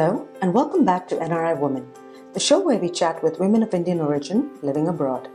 Hello, 0.00 0.26
and 0.40 0.54
welcome 0.54 0.82
back 0.82 1.06
to 1.08 1.16
NRI 1.16 1.60
Woman, 1.60 1.86
the 2.32 2.40
show 2.40 2.58
where 2.58 2.78
we 2.78 2.88
chat 2.88 3.22
with 3.22 3.38
women 3.38 3.62
of 3.62 3.74
Indian 3.74 4.00
origin 4.00 4.50
living 4.62 4.88
abroad. 4.88 5.28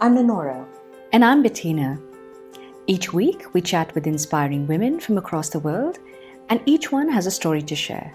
I'm 0.00 0.16
Lenora. 0.16 0.66
And 1.12 1.24
I'm 1.24 1.40
Bettina. 1.40 2.00
Each 2.88 3.12
week, 3.12 3.44
we 3.54 3.60
chat 3.60 3.94
with 3.94 4.08
inspiring 4.08 4.66
women 4.66 4.98
from 4.98 5.18
across 5.18 5.50
the 5.50 5.60
world, 5.60 6.00
and 6.48 6.60
each 6.66 6.90
one 6.90 7.08
has 7.08 7.26
a 7.26 7.30
story 7.30 7.62
to 7.62 7.76
share. 7.76 8.12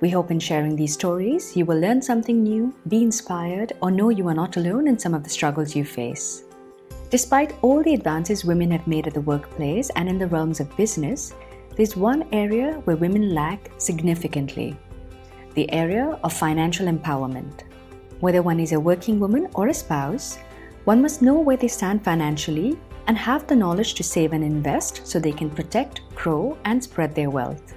We 0.00 0.08
hope 0.08 0.30
in 0.30 0.40
sharing 0.40 0.74
these 0.74 0.94
stories, 0.94 1.54
you 1.54 1.66
will 1.66 1.80
learn 1.80 2.00
something 2.00 2.42
new, 2.42 2.74
be 2.88 3.02
inspired, 3.02 3.74
or 3.82 3.90
know 3.90 4.08
you 4.08 4.26
are 4.28 4.40
not 4.42 4.56
alone 4.56 4.88
in 4.88 4.98
some 4.98 5.12
of 5.12 5.22
the 5.22 5.28
struggles 5.28 5.76
you 5.76 5.84
face. 5.84 6.44
Despite 7.10 7.58
all 7.60 7.82
the 7.82 7.92
advances 7.92 8.46
women 8.46 8.70
have 8.70 8.86
made 8.86 9.06
at 9.06 9.12
the 9.12 9.20
workplace 9.20 9.90
and 9.96 10.08
in 10.08 10.16
the 10.16 10.28
realms 10.28 10.60
of 10.60 10.76
business, 10.78 11.34
there's 11.76 11.94
one 11.94 12.26
area 12.32 12.80
where 12.84 12.96
women 12.96 13.34
lack 13.34 13.70
significantly 13.76 14.78
the 15.56 15.72
area 15.72 16.18
of 16.22 16.34
financial 16.34 16.86
empowerment. 16.86 17.62
Whether 18.20 18.42
one 18.42 18.60
is 18.60 18.72
a 18.72 18.78
working 18.78 19.18
woman 19.18 19.48
or 19.54 19.68
a 19.68 19.74
spouse, 19.74 20.38
one 20.84 21.00
must 21.00 21.22
know 21.22 21.40
where 21.40 21.56
they 21.56 21.66
stand 21.66 22.04
financially 22.04 22.78
and 23.06 23.16
have 23.16 23.46
the 23.46 23.56
knowledge 23.56 23.94
to 23.94 24.02
save 24.02 24.34
and 24.34 24.44
invest 24.44 25.06
so 25.06 25.18
they 25.18 25.32
can 25.32 25.48
protect, 25.48 26.02
grow, 26.14 26.58
and 26.66 26.84
spread 26.84 27.14
their 27.14 27.30
wealth. 27.30 27.74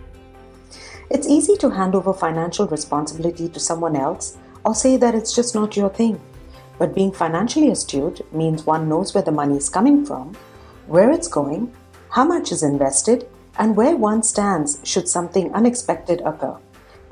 It's 1.09 1.27
easy 1.27 1.55
to 1.55 1.69
hand 1.69 1.95
over 1.95 2.13
financial 2.13 2.67
responsibility 2.67 3.47
to 3.47 3.59
someone 3.61 3.95
else 3.95 4.37
or 4.65 4.75
say 4.75 4.97
that 4.97 5.15
it's 5.15 5.33
just 5.33 5.55
not 5.55 5.77
your 5.77 5.89
thing. 5.89 6.19
But 6.77 6.93
being 6.93 7.13
financially 7.13 7.69
astute 7.69 8.21
means 8.33 8.65
one 8.65 8.89
knows 8.89 9.13
where 9.13 9.23
the 9.23 9.31
money 9.31 9.55
is 9.55 9.69
coming 9.69 10.05
from, 10.05 10.35
where 10.87 11.11
it's 11.11 11.29
going, 11.29 11.73
how 12.09 12.25
much 12.25 12.51
is 12.51 12.61
invested, 12.61 13.29
and 13.57 13.77
where 13.77 13.95
one 13.95 14.21
stands 14.21 14.79
should 14.83 15.07
something 15.07 15.53
unexpected 15.53 16.21
occur, 16.25 16.57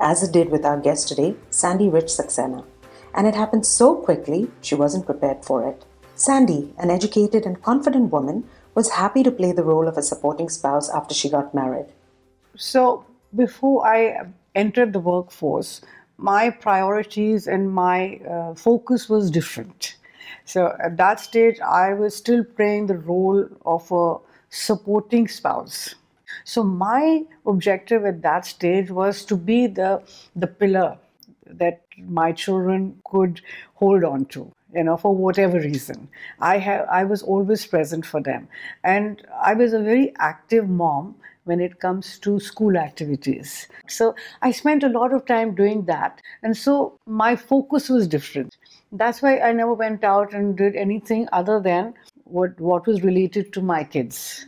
as 0.00 0.22
it 0.22 0.32
did 0.32 0.50
with 0.50 0.64
our 0.64 0.78
guest 0.80 1.08
today, 1.08 1.36
Sandy 1.50 1.88
Rich 1.88 2.06
Saxena. 2.06 2.64
And 3.14 3.26
it 3.26 3.34
happened 3.34 3.66
so 3.66 3.96
quickly, 3.96 4.50
she 4.60 4.74
wasn't 4.74 5.06
prepared 5.06 5.44
for 5.44 5.68
it. 5.68 5.84
Sandy, 6.14 6.74
an 6.78 6.90
educated 6.90 7.44
and 7.46 7.62
confident 7.62 8.12
woman, 8.12 8.44
was 8.74 8.90
happy 8.90 9.22
to 9.22 9.30
play 9.30 9.52
the 9.52 9.64
role 9.64 9.88
of 9.88 9.96
a 9.96 10.02
supporting 10.02 10.48
spouse 10.48 10.88
after 10.90 11.14
she 11.14 11.28
got 11.28 11.54
married. 11.54 11.86
So, 12.56 13.04
before 13.34 13.86
I 13.86 14.26
entered 14.54 14.92
the 14.92 15.00
workforce, 15.00 15.80
my 16.16 16.50
priorities 16.50 17.46
and 17.46 17.72
my 17.72 18.20
uh, 18.28 18.54
focus 18.54 19.08
was 19.08 19.30
different. 19.30 19.96
So 20.44 20.74
at 20.82 20.96
that 20.96 21.20
stage, 21.20 21.60
I 21.60 21.94
was 21.94 22.16
still 22.16 22.42
playing 22.42 22.86
the 22.86 22.98
role 22.98 23.46
of 23.64 23.90
a 23.92 24.16
supporting 24.50 25.28
spouse. 25.28 25.94
So 26.44 26.62
my 26.62 27.24
objective 27.46 28.04
at 28.04 28.22
that 28.22 28.46
stage 28.46 28.90
was 28.90 29.24
to 29.26 29.36
be 29.36 29.66
the 29.66 30.02
the 30.36 30.46
pillar 30.46 30.98
that 31.46 31.82
my 31.98 32.32
children 32.32 33.00
could 33.10 33.40
hold 33.74 34.04
on 34.04 34.24
to 34.26 34.52
you 34.74 34.84
know 34.84 34.96
for 34.98 35.14
whatever 35.14 35.58
reason 35.58 36.08
i 36.40 36.58
have 36.58 36.86
i 36.96 37.02
was 37.02 37.22
always 37.22 37.64
present 37.66 38.04
for 38.04 38.20
them 38.20 38.46
and 38.84 39.22
i 39.40 39.54
was 39.54 39.72
a 39.72 39.80
very 39.86 40.12
active 40.18 40.68
mom 40.68 41.14
when 41.48 41.60
it 41.60 41.80
comes 41.80 42.18
to 42.18 42.38
school 42.38 42.76
activities. 42.76 43.68
So 43.88 44.14
I 44.42 44.52
spent 44.52 44.84
a 44.84 44.88
lot 44.90 45.14
of 45.14 45.24
time 45.24 45.54
doing 45.54 45.86
that. 45.86 46.20
And 46.42 46.54
so 46.56 46.98
my 47.06 47.36
focus 47.36 47.88
was 47.88 48.06
different. 48.06 48.58
That's 48.92 49.22
why 49.22 49.38
I 49.38 49.52
never 49.52 49.72
went 49.72 50.04
out 50.04 50.34
and 50.34 50.56
did 50.56 50.76
anything 50.76 51.26
other 51.32 51.58
than 51.58 51.94
what, 52.24 52.60
what 52.60 52.86
was 52.86 53.02
related 53.02 53.52
to 53.54 53.62
my 53.62 53.82
kids. 53.82 54.44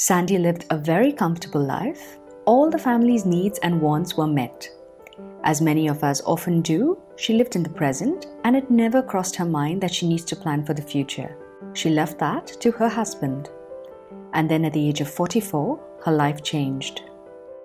Sandy 0.00 0.38
lived 0.38 0.64
a 0.70 0.78
very 0.78 1.12
comfortable 1.12 1.60
life. 1.60 2.20
All 2.44 2.70
the 2.70 2.78
family's 2.78 3.26
needs 3.26 3.58
and 3.64 3.80
wants 3.80 4.16
were 4.16 4.28
met. 4.28 4.70
As 5.42 5.60
many 5.60 5.88
of 5.88 6.04
us 6.04 6.22
often 6.24 6.62
do, 6.62 6.96
she 7.16 7.34
lived 7.34 7.56
in 7.56 7.64
the 7.64 7.68
present 7.80 8.28
and 8.44 8.54
it 8.54 8.70
never 8.70 9.02
crossed 9.02 9.34
her 9.34 9.44
mind 9.44 9.80
that 9.80 9.92
she 9.92 10.08
needs 10.08 10.24
to 10.26 10.36
plan 10.36 10.64
for 10.64 10.72
the 10.72 10.82
future. 10.82 11.36
She 11.72 11.90
left 11.90 12.16
that 12.20 12.46
to 12.60 12.70
her 12.70 12.88
husband. 12.88 13.50
And 14.34 14.48
then 14.48 14.64
at 14.64 14.72
the 14.72 14.88
age 14.88 15.00
of 15.00 15.10
44, 15.10 15.80
her 16.04 16.12
life 16.12 16.44
changed. 16.44 17.02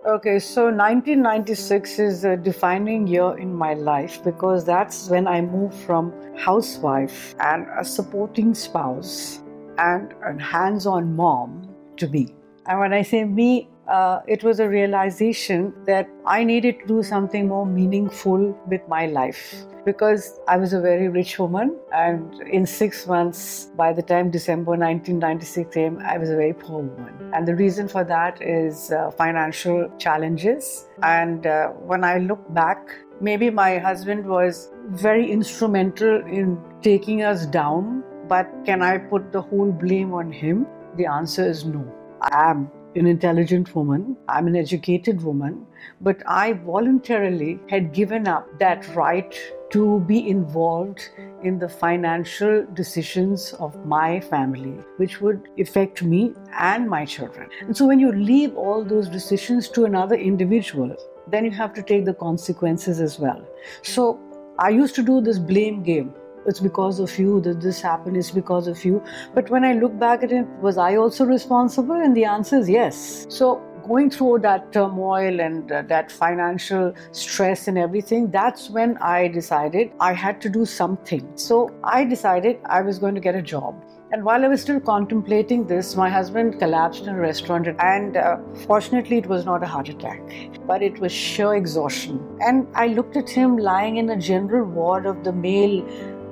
Okay, 0.08 0.40
so 0.40 0.64
1996 0.72 2.00
is 2.00 2.26
a 2.26 2.36
defining 2.36 3.06
year 3.06 3.38
in 3.38 3.54
my 3.54 3.76
life 3.76 4.24
because 4.24 4.66
that's 4.66 5.08
when 5.08 5.28
I 5.28 5.40
moved 5.42 5.76
from 5.76 6.12
housewife 6.36 7.36
and 7.40 7.68
a 7.80 7.86
supporting 7.86 8.56
spouse 8.56 9.40
and 9.78 10.16
a 10.26 10.42
hands 10.42 10.88
on 10.88 11.16
mom 11.16 11.73
to 11.98 12.08
me. 12.08 12.34
And 12.66 12.80
when 12.80 12.94
I 12.94 13.02
say 13.02 13.24
me, 13.26 13.70
uh, 13.88 14.22
it 14.28 14.44
was 14.44 14.60
a 14.60 14.70
realization 14.70 15.74
that 15.86 16.10
I 16.26 16.44
needed 16.44 16.80
to 16.80 16.88
do 16.88 17.04
something 17.04 17.48
more 17.48 17.66
meaningful 17.66 18.58
with 18.68 18.82
my 18.88 19.08
life 19.08 19.66
because 19.86 20.40
I 20.48 20.58
was 20.58 20.74
a 20.74 20.80
very 20.80 21.10
rich 21.10 21.38
woman, 21.40 21.78
and 21.94 22.42
in 22.44 22.66
six 22.66 23.06
months, 23.06 23.70
by 23.76 23.92
the 23.92 24.02
time 24.02 24.32
December 24.32 24.72
1996 24.72 25.74
came, 25.74 26.00
I 26.00 26.18
was 26.18 26.30
a 26.30 26.36
very 26.36 26.54
poor 26.54 26.84
woman. 26.84 27.32
And 27.34 27.48
the 27.48 27.56
reason 27.56 27.88
for 27.88 28.04
that 28.06 28.42
is 28.42 28.92
uh, 28.92 29.12
financial 29.12 29.92
challenges. 29.98 30.88
And 31.02 31.46
uh, 31.46 31.70
when 31.70 32.04
I 32.04 32.20
look 32.20 32.54
back, 32.54 32.96
maybe 33.20 33.50
my 33.50 33.78
husband 33.78 34.26
was 34.26 34.72
very 34.88 35.30
instrumental 35.30 36.26
in 36.28 36.58
taking 36.82 37.24
us 37.24 37.46
down, 37.46 38.04
but 38.28 38.48
can 38.66 38.82
I 38.82 38.98
put 38.98 39.32
the 39.32 39.42
whole 39.42 39.72
blame 39.72 40.14
on 40.14 40.32
him? 40.32 40.66
The 40.96 41.06
answer 41.06 41.46
is 41.46 41.66
no. 41.66 41.86
I 42.22 42.52
am 42.52 42.72
an 42.96 43.08
intelligent 43.08 43.76
woman, 43.76 44.16
I'm 44.30 44.48
an 44.48 44.56
educated 44.56 45.24
woman, 45.24 45.66
but 46.02 46.22
I 46.28 46.54
voluntarily 46.54 47.60
had 47.70 47.94
given 47.94 48.28
up 48.28 48.48
that 48.60 48.88
right 48.96 49.36
to 49.72 50.02
be 50.02 50.30
involved 50.30 51.10
in 51.42 51.58
the 51.58 51.68
financial 51.68 52.66
decisions 52.74 53.54
of 53.54 53.84
my 53.86 54.20
family, 54.20 54.78
which 54.98 55.20
would 55.20 55.50
affect 55.58 56.04
me 56.04 56.34
and 56.60 56.88
my 56.88 57.06
children. 57.06 57.50
And 57.62 57.76
so 57.76 57.88
when 57.88 58.00
you 58.00 58.12
leave 58.12 58.56
all 58.56 58.84
those 58.84 59.10
decisions 59.10 59.70
to 59.70 59.86
another 59.86 60.16
individual, 60.16 60.96
then 61.28 61.46
you 61.46 61.52
have 61.52 61.74
to 61.74 61.82
take 61.82 62.06
the 62.06 62.14
consequences 62.14 63.00
as 63.00 63.18
well. 63.18 63.44
So 63.82 64.20
I 64.60 64.70
used 64.70 64.94
to 64.96 65.02
do 65.02 65.20
this 65.22 65.40
blame 65.40 65.82
game 65.82 66.14
it's 66.46 66.60
because 66.60 67.00
of 67.00 67.18
you 67.18 67.42
that 67.42 67.62
this 67.62 67.82
happened, 67.82 68.18
it's 68.18 68.32
because 68.32 68.68
of 68.68 68.84
you. 68.84 69.04
But 69.34 69.50
when 69.50 69.64
I 69.64 69.74
look 69.74 69.98
back 69.98 70.24
at 70.24 70.32
it, 70.32 70.46
was 70.62 70.78
I 70.78 70.96
also 70.96 71.26
responsible? 71.26 71.96
And 71.96 72.16
the 72.16 72.26
answer 72.26 72.58
is 72.58 72.70
yes. 72.70 73.26
So 73.30 73.62
going 73.84 74.10
through 74.10 74.40
that 74.40 74.72
turmoil 74.72 75.40
and 75.40 75.72
uh, 75.72 75.82
that 75.84 76.12
financial 76.12 76.94
stress 77.12 77.68
and 77.68 77.78
everything, 77.78 78.32
that's 78.32 78.70
when 78.70 78.98
I 78.98 79.28
decided 79.28 79.92
I 80.00 80.14
had 80.14 80.42
to 80.42 80.50
do 80.50 80.66
something. 80.66 81.30
So 81.36 81.70
I 81.84 82.06
decided 82.06 82.60
I 82.66 82.82
was 82.82 83.00
going 83.00 83.16
to 83.16 83.22
get 83.22 83.36
a 83.36 83.42
job. 83.42 83.84
And 84.14 84.24
while 84.24 84.46
I 84.46 84.48
was 84.48 84.62
still 84.62 84.80
contemplating 84.80 85.66
this, 85.66 85.96
my 85.96 86.08
husband 86.08 86.60
collapsed 86.60 87.08
in 87.08 87.16
a 87.16 87.20
restaurant. 87.20 87.68
And 87.80 88.16
uh, 88.16 88.38
fortunately, 88.68 89.18
it 89.18 89.26
was 89.26 89.44
not 89.44 89.64
a 89.64 89.66
heart 89.66 89.90
attack, 89.90 90.22
but 90.68 90.84
it 90.84 91.00
was 91.00 91.12
sheer 91.12 91.56
exhaustion. 91.56 92.24
And 92.40 92.68
I 92.76 92.88
looked 92.88 93.18
at 93.18 93.28
him 93.28 93.58
lying 93.58 93.98
in 93.98 94.12
a 94.12 94.16
general 94.16 94.66
ward 94.66 95.08
of 95.08 95.24
the 95.24 95.34
male 95.34 95.82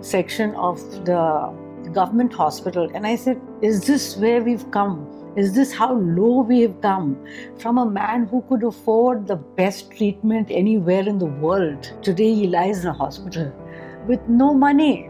section 0.02 0.56
of 0.56 0.80
the 1.06 1.54
government 1.94 2.34
hospital 2.34 2.90
and 2.94 3.06
I 3.06 3.16
said, 3.16 3.40
Is 3.62 3.86
this 3.86 4.18
where 4.18 4.42
we've 4.42 4.70
come? 4.72 5.08
Is 5.38 5.54
this 5.54 5.72
how 5.72 5.94
low 5.94 6.42
we 6.42 6.62
have 6.62 6.82
come? 6.82 7.26
From 7.58 7.78
a 7.78 7.86
man 7.86 8.26
who 8.26 8.42
could 8.50 8.64
afford 8.64 9.28
the 9.28 9.38
best 9.38 9.92
treatment 9.92 10.50
anywhere 10.52 11.08
in 11.08 11.20
the 11.20 11.26
world. 11.26 11.94
Today 12.02 12.34
he 12.34 12.48
lies 12.48 12.84
in 12.84 12.88
a 12.88 12.94
hospital 12.94 13.52
with 14.08 14.20
no 14.28 14.54
money. 14.54 15.10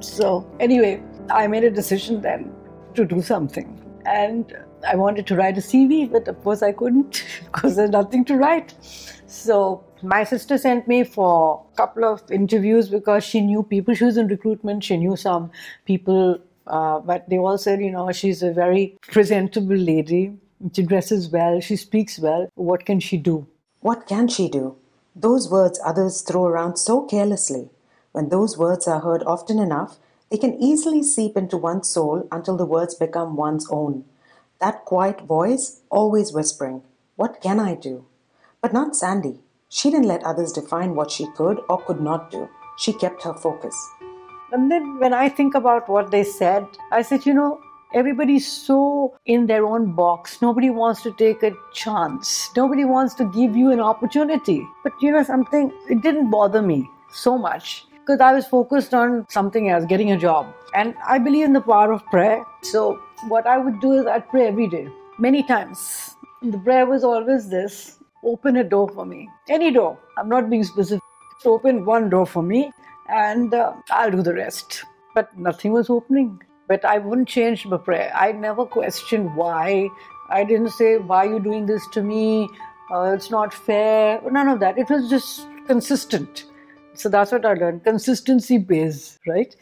So, 0.00 0.46
anyway, 0.60 1.02
I 1.30 1.46
made 1.46 1.64
a 1.64 1.70
decision 1.70 2.20
then 2.20 2.52
to 2.94 3.06
do 3.06 3.22
something. 3.22 3.74
And 4.04 4.54
I 4.86 4.96
wanted 4.96 5.26
to 5.28 5.36
write 5.36 5.56
a 5.56 5.62
CV, 5.62 6.10
but 6.10 6.28
of 6.28 6.42
course 6.44 6.62
I 6.62 6.72
couldn't 6.72 7.24
because 7.44 7.76
there's 7.76 7.90
nothing 7.90 8.24
to 8.26 8.36
write. 8.36 8.74
So 9.26 9.84
my 10.02 10.24
sister 10.24 10.58
sent 10.58 10.86
me 10.86 11.04
for 11.04 11.64
a 11.72 11.76
couple 11.76 12.04
of 12.04 12.30
interviews 12.30 12.88
because 12.88 13.24
she 13.24 13.40
knew 13.40 13.62
people. 13.62 13.94
She 13.94 14.04
was 14.04 14.16
in 14.16 14.28
recruitment. 14.28 14.84
She 14.84 14.96
knew 14.96 15.16
some 15.16 15.50
people, 15.84 16.38
uh, 16.66 17.00
but 17.00 17.28
they 17.28 17.38
all 17.38 17.58
said, 17.58 17.80
you 17.80 17.90
know, 17.90 18.10
she's 18.12 18.42
a 18.42 18.52
very 18.52 18.96
presentable 19.02 19.76
lady. 19.76 20.36
She 20.72 20.82
dresses 20.82 21.30
well. 21.30 21.60
She 21.60 21.76
speaks 21.76 22.18
well. 22.18 22.48
What 22.54 22.84
can 22.84 23.00
she 23.00 23.16
do? 23.16 23.46
What 23.80 24.06
can 24.06 24.28
she 24.28 24.48
do? 24.48 24.76
Those 25.14 25.50
words 25.50 25.80
others 25.84 26.22
throw 26.22 26.44
around 26.46 26.76
so 26.76 27.02
carelessly. 27.04 27.70
When 28.12 28.28
those 28.28 28.58
words 28.58 28.88
are 28.88 29.00
heard 29.00 29.22
often 29.24 29.58
enough, 29.58 29.98
they 30.30 30.36
can 30.36 30.60
easily 30.62 31.02
seep 31.02 31.36
into 31.36 31.56
one's 31.56 31.88
soul 31.88 32.26
until 32.30 32.56
the 32.56 32.66
words 32.66 32.94
become 32.94 33.36
one's 33.36 33.66
own. 33.70 34.04
That 34.60 34.84
quiet 34.84 35.20
voice, 35.22 35.80
always 35.90 36.32
whispering, 36.32 36.82
What 37.16 37.40
can 37.40 37.58
I 37.60 37.74
do? 37.74 38.04
But 38.60 38.72
not 38.72 38.96
Sandy. 38.96 39.40
She 39.68 39.90
didn't 39.90 40.08
let 40.08 40.24
others 40.24 40.52
define 40.52 40.94
what 40.94 41.10
she 41.10 41.26
could 41.36 41.60
or 41.68 41.82
could 41.82 42.00
not 42.00 42.30
do. 42.30 42.48
She 42.76 42.92
kept 42.92 43.22
her 43.22 43.34
focus. 43.34 43.76
And 44.52 44.70
then 44.70 44.98
when 44.98 45.12
I 45.12 45.28
think 45.28 45.54
about 45.54 45.88
what 45.88 46.10
they 46.10 46.24
said, 46.24 46.66
I 46.90 47.02
said, 47.02 47.26
you 47.26 47.34
know, 47.34 47.60
Everybody's 47.94 48.46
so 48.46 49.16
in 49.24 49.46
their 49.46 49.64
own 49.64 49.92
box. 49.92 50.42
Nobody 50.42 50.68
wants 50.68 51.02
to 51.04 51.12
take 51.12 51.42
a 51.42 51.52
chance. 51.72 52.50
Nobody 52.54 52.84
wants 52.84 53.14
to 53.14 53.24
give 53.24 53.56
you 53.56 53.70
an 53.70 53.80
opportunity. 53.80 54.66
But 54.84 54.92
you 55.00 55.10
know 55.10 55.22
something, 55.22 55.72
it 55.88 56.02
didn't 56.02 56.30
bother 56.30 56.60
me 56.60 56.90
so 57.10 57.38
much 57.38 57.86
because 57.92 58.20
I 58.20 58.34
was 58.34 58.46
focused 58.46 58.92
on 58.92 59.24
something 59.30 59.70
else, 59.70 59.86
getting 59.86 60.12
a 60.12 60.18
job. 60.18 60.52
And 60.74 60.94
I 61.06 61.18
believe 61.18 61.46
in 61.46 61.54
the 61.54 61.62
power 61.62 61.90
of 61.90 62.04
prayer. 62.06 62.44
So 62.62 63.00
what 63.28 63.46
I 63.46 63.56
would 63.56 63.80
do 63.80 63.92
is 63.92 64.06
I'd 64.06 64.28
pray 64.28 64.48
every 64.48 64.68
day, 64.68 64.88
many 65.18 65.42
times. 65.42 66.14
The 66.42 66.58
prayer 66.58 66.84
was 66.84 67.04
always 67.04 67.48
this 67.48 67.97
open 68.24 68.56
a 68.56 68.64
door 68.64 68.88
for 68.88 69.04
me. 69.04 69.28
Any 69.48 69.70
door. 69.70 69.98
I'm 70.16 70.28
not 70.28 70.50
being 70.50 70.64
specific. 70.64 71.02
open 71.44 71.84
one 71.84 72.10
door 72.10 72.26
for 72.26 72.42
me 72.42 72.72
and 73.08 73.54
uh, 73.54 73.72
I'll 73.90 74.10
do 74.10 74.22
the 74.22 74.34
rest. 74.34 74.84
But 75.14 75.36
nothing 75.38 75.72
was 75.72 75.88
opening. 75.90 76.40
But 76.66 76.84
I 76.84 76.98
wouldn't 76.98 77.28
change 77.28 77.64
my 77.66 77.78
prayer. 77.78 78.12
I 78.14 78.32
never 78.32 78.66
questioned 78.66 79.34
why. 79.34 79.88
I 80.30 80.44
didn't 80.44 80.70
say, 80.70 80.98
why 80.98 81.26
are 81.26 81.32
you 81.34 81.40
doing 81.40 81.66
this 81.66 81.86
to 81.92 82.02
me? 82.02 82.48
Uh, 82.90 83.12
it's 83.14 83.30
not 83.30 83.54
fair. 83.54 84.20
None 84.30 84.48
of 84.48 84.60
that. 84.60 84.78
It 84.78 84.90
was 84.90 85.08
just 85.08 85.46
consistent. 85.66 86.44
So 86.94 87.08
that's 87.08 87.32
what 87.32 87.46
I 87.46 87.54
learned 87.54 87.84
consistency 87.84 88.58
based, 88.58 89.18
right? 89.26 89.54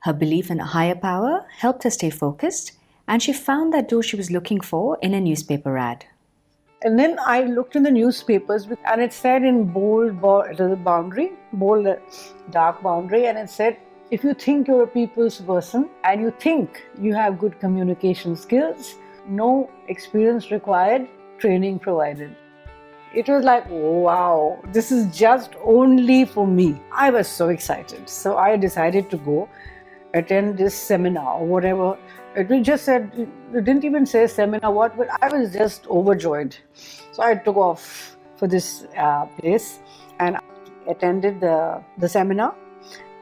Her 0.00 0.12
belief 0.12 0.50
in 0.50 0.60
a 0.60 0.64
higher 0.64 0.94
power 0.94 1.44
helped 1.50 1.84
her 1.84 1.90
stay 1.90 2.10
focused, 2.10 2.72
and 3.06 3.22
she 3.22 3.32
found 3.32 3.72
that 3.74 3.88
door 3.88 4.02
she 4.02 4.16
was 4.16 4.30
looking 4.30 4.60
for 4.60 4.96
in 5.02 5.12
a 5.12 5.20
newspaper 5.20 5.76
ad. 5.76 6.06
And 6.82 6.98
then 6.98 7.18
I 7.24 7.42
looked 7.42 7.74
in 7.74 7.82
the 7.82 7.90
newspapers, 7.90 8.68
and 8.84 9.00
it 9.02 9.12
said 9.12 9.42
in 9.42 9.64
bold 9.64 10.20
boundary, 10.20 11.32
bold 11.52 11.86
uh, 11.86 11.96
dark 12.50 12.82
boundary, 12.82 13.26
and 13.26 13.36
it 13.36 13.50
said, 13.50 13.78
if 14.10 14.22
you 14.24 14.32
think 14.32 14.68
you're 14.68 14.84
a 14.84 14.86
people's 14.86 15.40
person 15.40 15.90
and 16.04 16.20
you 16.20 16.32
think 16.38 16.84
you 16.98 17.14
have 17.14 17.38
good 17.38 17.58
communication 17.60 18.36
skills, 18.36 18.94
no 19.26 19.70
experience 19.88 20.50
required, 20.50 21.08
training 21.38 21.78
provided 21.78 22.34
it 23.14 23.28
was 23.28 23.44
like, 23.44 23.64
wow, 23.70 24.60
this 24.66 24.92
is 24.92 25.16
just 25.16 25.54
only 25.64 26.24
for 26.24 26.46
me. 26.46 26.80
I 26.92 27.10
was 27.10 27.26
so 27.26 27.48
excited. 27.48 28.08
So 28.08 28.36
I 28.36 28.56
decided 28.56 29.10
to 29.10 29.16
go 29.16 29.48
attend 30.14 30.58
this 30.58 30.74
seminar 30.74 31.38
or 31.40 31.46
whatever. 31.46 31.98
It 32.34 32.62
just 32.62 32.84
said, 32.84 33.10
it 33.14 33.64
didn't 33.64 33.84
even 33.84 34.06
say 34.06 34.26
seminar 34.26 34.72
what, 34.72 34.96
but 34.96 35.08
I 35.22 35.28
was 35.28 35.52
just 35.52 35.86
overjoyed. 35.88 36.56
So 37.12 37.22
I 37.22 37.34
took 37.34 37.56
off 37.56 38.16
for 38.36 38.46
this 38.46 38.86
uh, 38.96 39.26
place 39.38 39.80
and 40.20 40.38
attended 40.86 41.40
the, 41.40 41.82
the 41.98 42.08
seminar. 42.08 42.54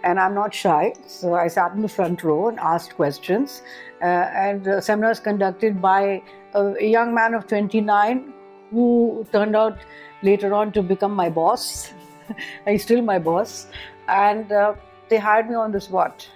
And 0.04 0.20
I'm 0.20 0.34
not 0.34 0.54
shy, 0.54 0.92
so 1.06 1.34
I 1.34 1.48
sat 1.48 1.72
in 1.72 1.82
the 1.82 1.88
front 1.88 2.22
row 2.22 2.48
and 2.48 2.60
asked 2.60 2.94
questions. 2.94 3.62
Uh, 4.00 4.04
and 4.04 4.62
the 4.62 4.80
seminar 4.80 5.10
was 5.10 5.18
conducted 5.18 5.80
by 5.82 6.22
a, 6.54 6.74
a 6.78 6.86
young 6.86 7.12
man 7.14 7.34
of 7.34 7.48
29 7.48 8.32
who 8.70 9.26
turned 9.32 9.56
out 9.56 9.78
later 10.22 10.54
on 10.54 10.70
to 10.72 10.82
become 10.82 11.12
my 11.12 11.28
boss. 11.28 11.92
He's 12.66 12.82
still 12.82 13.02
my 13.02 13.18
boss. 13.18 13.66
And 14.06 14.52
uh, 14.52 14.74
they 15.08 15.16
hired 15.16 15.48
me 15.48 15.56
on 15.56 15.72
the 15.72 15.80
spot. 15.80 16.28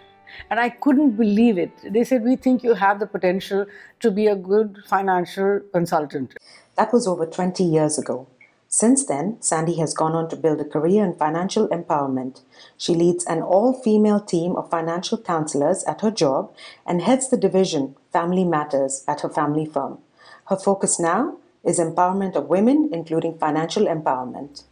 And 0.51 0.61
I 0.61 0.69
couldn't 0.71 1.17
believe 1.17 1.59
it. 1.59 1.73
They 1.83 2.05
said, 2.05 2.25
We 2.25 2.37
think 2.37 2.63
you 2.63 2.75
have 2.75 3.01
the 3.01 3.07
potential 3.07 3.67
to 4.01 4.11
be 4.11 4.27
a 4.27 4.37
good 4.37 4.79
financial 4.89 5.61
consultant. 5.73 6.35
That 6.77 6.93
was 6.93 7.07
over 7.07 7.27
20 7.27 7.65
years 7.65 7.99
ago. 7.99 8.27
Since 8.73 9.07
then, 9.07 9.37
Sandy 9.41 9.79
has 9.79 9.93
gone 9.93 10.13
on 10.13 10.29
to 10.29 10.37
build 10.37 10.61
a 10.61 10.65
career 10.65 11.05
in 11.05 11.17
financial 11.17 11.67
empowerment. 11.69 12.43
She 12.77 12.95
leads 12.95 13.25
an 13.27 13.43
all 13.43 13.73
female 13.73 14.21
team 14.21 14.55
of 14.55 14.71
financial 14.71 15.19
counselors 15.19 15.83
at 15.85 16.03
her 16.03 16.13
job 16.13 16.55
and 16.87 17.03
heads 17.03 17.29
the 17.29 17.37
division 17.37 17.97
Family 18.13 18.45
Matters 18.45 19.05
at 19.09 19.23
her 19.23 19.29
family 19.29 19.67
firm. 19.67 19.99
Her 20.47 20.57
focus 20.57 21.01
now 21.01 21.39
is 21.65 21.81
empowerment 21.81 22.37
of 22.37 22.49
women, 22.49 22.91
including 22.93 23.39
financial 23.39 23.87
empowerment. 23.87 24.63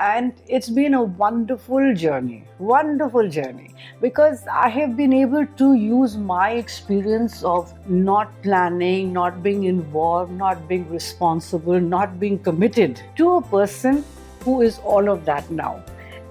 And 0.00 0.32
it's 0.46 0.70
been 0.70 0.94
a 0.94 1.02
wonderful 1.02 1.92
journey, 1.92 2.44
wonderful 2.60 3.28
journey, 3.28 3.74
because 4.00 4.46
I 4.46 4.68
have 4.68 4.96
been 4.96 5.12
able 5.12 5.44
to 5.44 5.74
use 5.74 6.16
my 6.16 6.52
experience 6.52 7.42
of 7.42 7.74
not 7.88 8.30
planning, 8.44 9.12
not 9.12 9.42
being 9.42 9.64
involved, 9.64 10.30
not 10.30 10.68
being 10.68 10.88
responsible, 10.88 11.80
not 11.80 12.20
being 12.20 12.38
committed 12.38 13.02
to 13.16 13.38
a 13.38 13.42
person 13.42 14.04
who 14.42 14.62
is 14.62 14.78
all 14.84 15.08
of 15.08 15.24
that 15.24 15.50
now. 15.50 15.82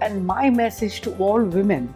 And 0.01 0.25
my 0.25 0.49
message 0.49 1.01
to 1.01 1.13
all 1.17 1.43
women 1.43 1.93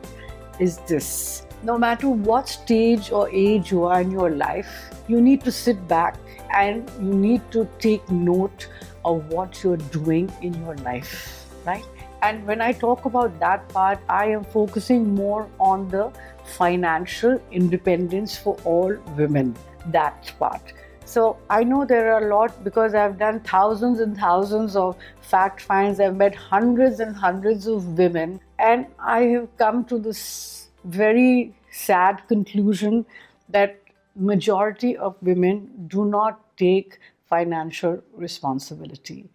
is 0.60 0.80
this. 0.80 1.46
No 1.64 1.78
matter 1.78 2.10
what 2.10 2.50
stage 2.50 3.12
or 3.12 3.30
age 3.30 3.72
you 3.72 3.86
are 3.86 4.02
in 4.02 4.12
your 4.12 4.32
life, 4.32 4.92
you 5.08 5.22
need 5.22 5.42
to 5.46 5.52
sit 5.54 5.88
back 5.88 6.18
and 6.54 6.92
you 7.00 7.14
need 7.14 7.50
to 7.52 7.66
take 7.80 8.10
note 8.12 8.68
of 9.06 9.26
what 9.28 9.64
you're 9.64 9.78
doing 9.78 10.30
in 10.42 10.54
your 10.66 10.76
life, 10.78 11.41
right? 11.66 11.86
And 12.22 12.46
when 12.46 12.62
I 12.62 12.72
talk 12.72 13.06
about 13.06 13.40
that 13.40 13.68
part, 13.70 14.00
I 14.08 14.28
am 14.28 14.44
focusing 14.44 15.16
more 15.16 15.48
on 15.60 15.88
the 15.90 16.12
financial 16.44 17.42
independence 17.52 18.38
for 18.38 18.56
all 18.64 18.96
women, 19.18 19.56
that 19.88 20.32
part. 20.38 20.74
So 21.06 21.38
I 21.50 21.64
know 21.64 21.84
there 21.84 22.14
are 22.14 22.26
a 22.26 22.30
lot 22.34 22.64
because 22.64 22.94
I've 22.94 23.18
done 23.18 23.40
thousands 23.42 24.00
and 24.00 24.16
thousands 24.18 24.76
of 24.76 24.96
fact 25.22 25.62
finds. 25.62 26.00
I've 26.00 26.16
met 26.16 26.36
hundreds 26.36 27.00
and 27.00 27.16
hundreds 27.16 27.68
of 27.68 27.98
women, 27.98 28.40
and 28.60 28.86
I 29.00 29.24
have 29.24 29.58
come 29.58 29.84
to 29.86 29.98
this 29.98 30.70
very 30.86 31.54
sad 31.72 32.22
conclusion 32.28 33.06
that 33.50 33.82
majority 34.16 34.96
of 34.96 35.16
women 35.22 35.88
do 35.88 36.06
not 36.06 36.40
take 36.58 37.00
financial 37.28 38.02
responsibility. 38.14 39.30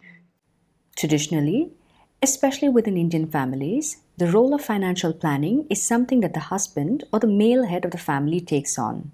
Traditionally, 0.96 1.72
especially 2.22 2.68
within 2.68 2.96
Indian 2.96 3.26
families, 3.26 3.98
the 4.16 4.30
role 4.30 4.54
of 4.54 4.62
financial 4.62 5.12
planning 5.12 5.66
is 5.68 5.82
something 5.82 6.20
that 6.20 6.34
the 6.34 6.48
husband 6.48 7.04
or 7.12 7.20
the 7.20 7.26
male 7.26 7.64
head 7.64 7.84
of 7.84 7.90
the 7.90 7.98
family 7.98 8.40
takes 8.40 8.78
on. 8.78 9.12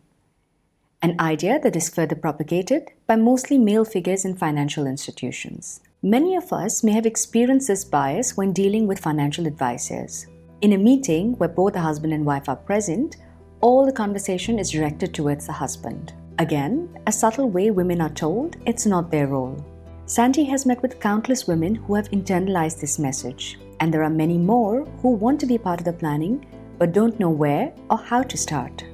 An 1.02 1.16
idea 1.18 1.58
that 1.58 1.74
is 1.74 1.88
further 1.88 2.14
propagated 2.14 2.92
by 3.08 3.16
mostly 3.16 3.58
male 3.58 3.84
figures 3.84 4.24
in 4.24 4.36
financial 4.36 4.86
institutions. 4.86 5.80
Many 6.00 6.36
of 6.36 6.52
us 6.52 6.84
may 6.84 6.92
have 6.92 7.06
experienced 7.06 7.66
this 7.66 7.84
bias 7.84 8.36
when 8.36 8.52
dealing 8.52 8.86
with 8.86 9.00
financial 9.00 9.46
advisors. 9.46 10.26
In 10.60 10.72
a 10.72 10.78
meeting 10.78 11.36
where 11.38 11.48
both 11.48 11.72
the 11.72 11.80
husband 11.80 12.12
and 12.12 12.24
wife 12.24 12.48
are 12.48 12.56
present, 12.56 13.16
all 13.60 13.84
the 13.84 13.92
conversation 13.92 14.60
is 14.60 14.70
directed 14.70 15.12
towards 15.12 15.46
the 15.46 15.52
husband. 15.52 16.12
Again, 16.38 16.88
a 17.06 17.12
subtle 17.12 17.50
way 17.50 17.70
women 17.72 18.00
are 18.00 18.10
told 18.10 18.56
it's 18.66 18.86
not 18.86 19.10
their 19.10 19.26
role. 19.26 19.64
Sandy 20.06 20.44
has 20.44 20.66
met 20.66 20.82
with 20.82 21.00
countless 21.00 21.46
women 21.46 21.74
who 21.74 21.94
have 21.94 22.10
internalized 22.10 22.80
this 22.80 22.98
message, 22.98 23.58
and 23.80 23.94
there 23.94 24.02
are 24.02 24.10
many 24.10 24.36
more 24.36 24.84
who 25.00 25.10
want 25.10 25.38
to 25.40 25.46
be 25.46 25.56
part 25.56 25.78
of 25.80 25.84
the 25.84 25.92
planning 25.92 26.44
but 26.78 26.92
don't 26.92 27.20
know 27.20 27.30
where 27.30 27.72
or 27.88 27.96
how 27.96 28.22
to 28.22 28.36
start. 28.36 28.84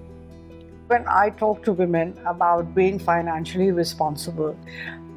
When 0.88 1.06
I 1.08 1.30
talk 1.30 1.64
to 1.64 1.72
women 1.72 2.18
about 2.26 2.74
being 2.74 2.98
financially 2.98 3.72
responsible, 3.72 4.56